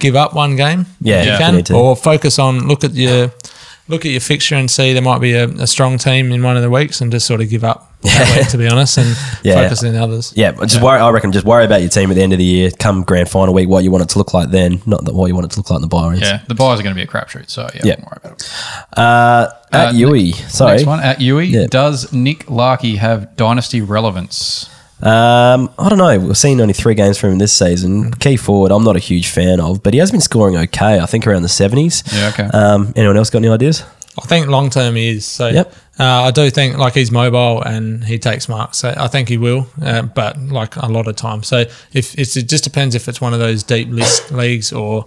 [0.00, 0.86] give up one game.
[1.00, 3.30] Yeah, you if you can, need or focus on look at your
[3.88, 6.56] look at your fixture and see there might be a, a strong team in one
[6.56, 9.08] of the weeks and just sort of give up that week, to be honest, and
[9.42, 9.56] Yeah.
[9.64, 10.32] focus on the others.
[10.36, 11.00] yeah, but just worry.
[11.00, 12.70] I reckon just worry about your team at the end of the year.
[12.78, 15.26] Come grand final week, what you want it to look like then, not the, what
[15.26, 16.14] you want it to look like in the buy.
[16.14, 17.50] Yeah, the buys are going to be a crapshoot.
[17.50, 17.96] So yeah, Yeah.
[17.96, 18.50] don't worry about it.
[18.96, 20.76] Uh, at Uh, Yui, sorry.
[20.76, 21.46] Next one at Yui.
[21.46, 21.66] Yeah.
[21.68, 24.70] Does Nick Larkey have dynasty relevance?
[25.02, 26.18] Um, I don't know.
[26.18, 28.12] We've seen only three games from him this season.
[28.14, 30.98] Key forward, I'm not a huge fan of, but he has been scoring okay.
[31.00, 32.02] I think around the 70s.
[32.14, 32.44] Yeah, okay.
[32.56, 33.84] Um, anyone else got any ideas?
[34.22, 35.24] I think long term he is.
[35.24, 35.72] So Yep.
[35.98, 38.78] uh, I do think like he's mobile and he takes marks.
[38.78, 41.42] So I think he will, uh, but like a lot of time.
[41.42, 41.60] So
[41.92, 45.06] if it's, it just depends if it's one of those deep list leagues or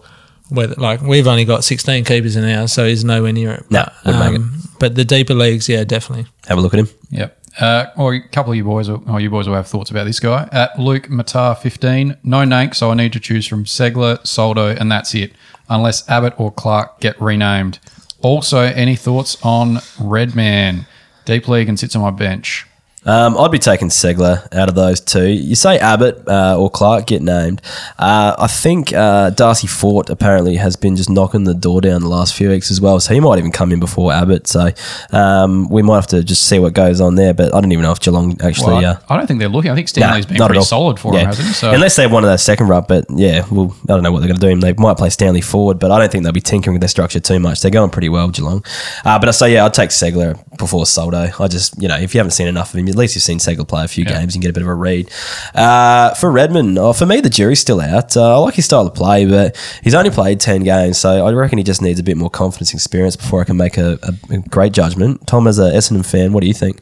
[0.50, 3.66] whether like we've only got 16 keepers in ours, so he's nowhere near it.
[3.70, 4.70] No, but, wouldn't make it.
[4.80, 6.26] but the deeper leagues, yeah, definitely.
[6.48, 6.90] Have a look at him.
[7.12, 7.40] Yep.
[7.60, 10.20] Uh, or a couple of you boys, or you boys will have thoughts about this
[10.20, 10.50] guy.
[10.52, 14.92] At Luke Matar 15, no Nank, so I need to choose from Segler, Soldo, and
[14.92, 15.34] that's it,
[15.70, 17.80] unless Abbott or Clark get renamed.
[18.22, 20.88] Also, any thoughts on Redman?
[21.26, 22.66] Deep league and sits on my bench.
[23.06, 25.28] Um, I'd be taking Segler out of those two.
[25.30, 27.62] You say Abbott uh, or Clark get named.
[28.00, 32.08] Uh, I think uh, Darcy Fort apparently has been just knocking the door down the
[32.08, 34.48] last few weeks as well, so he might even come in before Abbott.
[34.48, 34.70] So
[35.12, 37.34] um, we might have to just see what goes on there.
[37.34, 38.74] But I don't even know if Geelong actually.
[38.76, 39.72] Well, uh, I, I don't think they're looking.
[39.72, 41.22] I think Nah, Stanley's been not at pretty solid for Yeah.
[41.22, 41.54] him, hasn't he?
[41.54, 44.30] So Unless they wanted that second rub, but yeah, well, I don't know what they're
[44.30, 44.60] going to do.
[44.62, 47.20] They might play Stanley forward, but I don't think they'll be tinkering with their structure
[47.20, 47.62] too much.
[47.62, 48.64] They're going pretty well, Geelong.
[49.04, 51.30] Uh, but I say, yeah, I'd take Segler before Soldo.
[51.40, 53.40] I just, you know, if you haven't seen enough of him, at least you've seen
[53.40, 54.20] Segler play a few Yeah.
[54.20, 55.10] games and get a bit of a read.
[55.54, 58.16] Uh, for Redman, oh, for me, the jury's still out.
[58.16, 61.32] Uh, I like his style of play, but he's only played 10 games, so I
[61.34, 64.00] reckon he just needs a bit more confidence and experience before I can make a,
[64.04, 65.26] a, a great judgment.
[65.28, 66.80] Tom, as a Essendon fan, what do you think?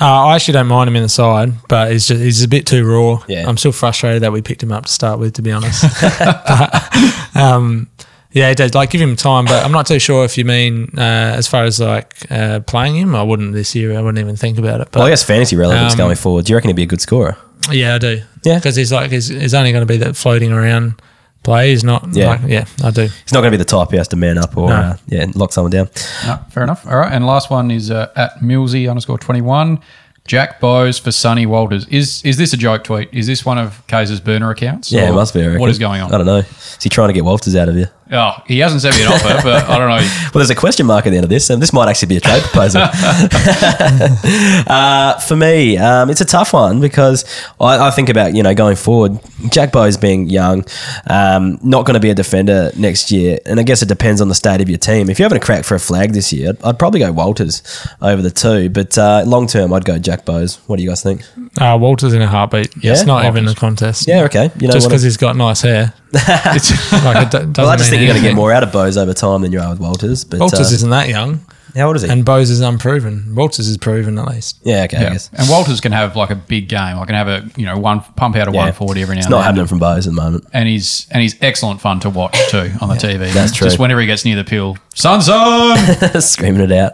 [0.00, 2.66] Uh, I actually don't mind him in the side, but he's just he's a bit
[2.66, 3.22] too raw.
[3.28, 3.48] Yeah.
[3.48, 5.84] I'm still frustrated that we picked him up to start with, to be honest.
[6.18, 7.88] But, um,
[8.34, 8.74] yeah, he does.
[8.74, 11.00] Like give him time, but I'm not too sure if you mean uh,
[11.38, 13.14] as far as like uh, playing him.
[13.14, 13.96] I wouldn't this year.
[13.96, 14.88] I wouldn't even think about it.
[14.90, 16.44] But Well, I guess fantasy relevance Um, going forward.
[16.44, 17.36] Do you reckon he'd be a good scorer?
[17.70, 18.20] yeah, I do.
[18.44, 18.56] Yeah.
[18.58, 21.00] because he's like he's, he's only going to be that floating around
[21.44, 21.70] play.
[21.70, 22.06] He's not.
[22.14, 22.28] Yeah.
[22.30, 23.02] like, yeah, I do.
[23.02, 24.74] He's not going to be the type who has to man up or No.
[24.74, 25.88] uh, yeah lock someone down.
[26.26, 26.86] No, fair enough.
[26.86, 29.80] All right, and last one is uh, at Millsy underscore twenty one.
[30.26, 31.86] Jack Bowes for Sonny Walters.
[31.88, 33.10] Is is this a joke tweet?
[33.12, 34.90] Is this one of Kaes's burner accounts?
[34.90, 35.56] Yeah, it Or must be.
[35.58, 36.14] What is going on?
[36.14, 36.38] I don't know.
[36.38, 37.86] Is he trying to get Walters out of you?
[38.14, 39.94] Oh, he hasn't sent me an offer, but I don't know.
[40.34, 42.16] Well, there's a question mark at the end of this, and this might actually be
[42.16, 42.82] a trade proposal.
[44.66, 47.24] uh, for me, um, it's a tough one because
[47.60, 49.18] I, I think about you know going forward.
[49.50, 50.64] Jack Bowes being young,
[51.08, 54.28] um, not going to be a defender next year, and I guess it depends on
[54.28, 55.08] the state of your team.
[55.10, 57.62] If you're having a crack for a flag this year, I'd, I'd probably go Walters
[58.00, 60.56] over the two, but uh, long term, I'd go Jack Bowes.
[60.66, 61.22] What do you guys think?
[61.60, 62.74] Uh, Walters in a heartbeat.
[62.82, 62.92] Yeah?
[62.92, 64.08] it's not even a contest.
[64.08, 64.50] Yeah, okay.
[64.58, 65.94] You know, just what- because he's got nice hair.
[66.54, 68.72] it's like it doesn't well, I just think you're going to get more out of
[68.72, 70.24] Bowes over time than you are with Walters.
[70.24, 71.40] But Walters uh, isn't that young,
[71.74, 72.08] how old is he?
[72.08, 73.34] and Bowes is unproven.
[73.34, 74.58] Walters is proven at least.
[74.64, 74.96] yeah, okay.
[74.96, 75.10] I Yeah.
[75.12, 75.30] guess.
[75.32, 76.98] And Walters can have like a big game.
[76.98, 78.64] I can have a you know one pump out of Yeah.
[78.64, 79.44] one forty every now It's and not then.
[79.46, 80.44] happening from Bowes at the moment.
[80.52, 83.32] and he's and he's excellent fun to watch too on the TV.
[83.32, 83.66] that's true.
[83.66, 85.76] Just whenever he gets near the pill, son, son.
[86.20, 86.92] Screaming it out.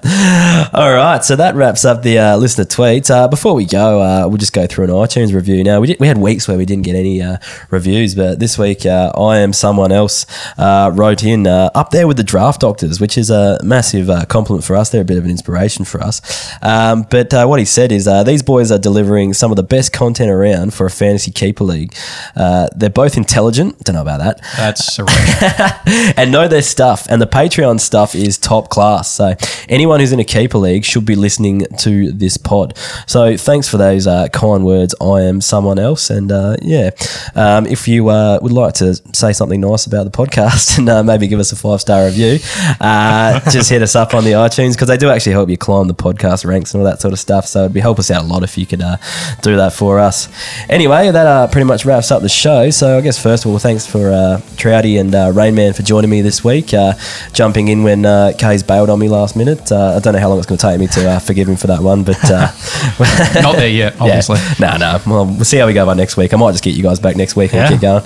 [0.75, 3.11] All right, so that wraps up the uh, listener tweets.
[3.11, 5.63] Uh, before we go, uh, we'll just go through an iTunes review.
[5.65, 7.37] Now, we, did, we had weeks where we didn't get any uh,
[7.71, 10.27] reviews, but this week, uh, I am someone else
[10.59, 14.25] uh, wrote in uh, up there with the draft doctors, which is a massive uh,
[14.27, 14.91] compliment for us.
[14.91, 16.21] They're a bit of an inspiration for us.
[16.63, 19.63] Um, but uh, what he said is uh, these boys are delivering some of the
[19.63, 21.95] best content around for a fantasy keeper league.
[22.37, 23.79] Uh, they're both intelligent.
[23.81, 24.41] Don't know about that.
[24.57, 26.15] That's reach.
[26.17, 27.07] and know their stuff.
[27.11, 29.11] And the Patreon stuff is top class.
[29.11, 29.35] So
[29.69, 32.77] anyone who's in a keeper league should be listening to this pod.
[33.07, 34.95] So thanks for those uh, kind words.
[35.01, 36.11] I am someone else.
[36.11, 36.91] And uh, yeah,
[37.35, 41.03] um, if you uh, would like to say something nice about the podcast and uh,
[41.03, 42.39] maybe give us a five star review,
[42.81, 45.89] uh, just hit us up on the iTunes because they do actually help you climb
[45.89, 47.47] the podcast ranks and all that sort of stuff.
[47.47, 48.97] So it'd be help us out a lot if you could uh,
[49.43, 50.29] do that for us.
[50.69, 52.71] Anyway, that uh, pretty much wraps up the show.
[52.71, 56.11] So I guess first of all, thanks for uh, Trouty and uh, Rainman for joining
[56.11, 56.95] me this week, uh,
[57.33, 59.71] jumping in when uh, Kaes bailed on me last minute.
[59.73, 61.57] Uh, I don't know how long it's going to take me to uh, forgive him
[61.57, 62.51] for that one, but uh,
[63.43, 64.39] Not there yet, obviously.
[64.61, 65.01] no, no.
[65.07, 66.33] Well, we'll see how we go by next week.
[66.35, 67.69] I might just get you guys back next week and Yeah.
[67.71, 68.03] keep going.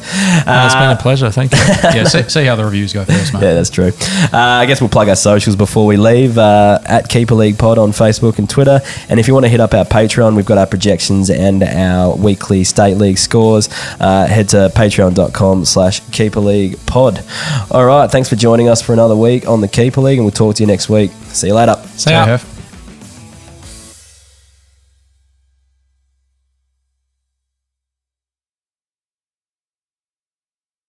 [0.46, 1.30] No, it's been a pleasure.
[1.30, 1.58] Thank you.
[1.94, 3.42] Yeah, see, see how the reviews go first, mate.
[3.42, 3.92] Yeah, that's true.
[4.32, 7.78] Uh, I guess we'll plug our socials before we leave uh, at Keeper League Pod
[7.78, 8.80] on Facebook and Twitter.
[9.08, 12.14] And if you want to hit up our Patreon, we've got our projections and our
[12.16, 13.68] weekly state league scores.
[14.00, 17.24] Uh, head to patreon.com slash Keeper League Pod.
[17.70, 20.32] All right, thanks for joining us for another week on the Keeper League, and we'll
[20.32, 21.10] talk to you next week.
[21.28, 21.76] See you later.
[21.96, 22.24] See ya.
[22.26, 22.53] Have.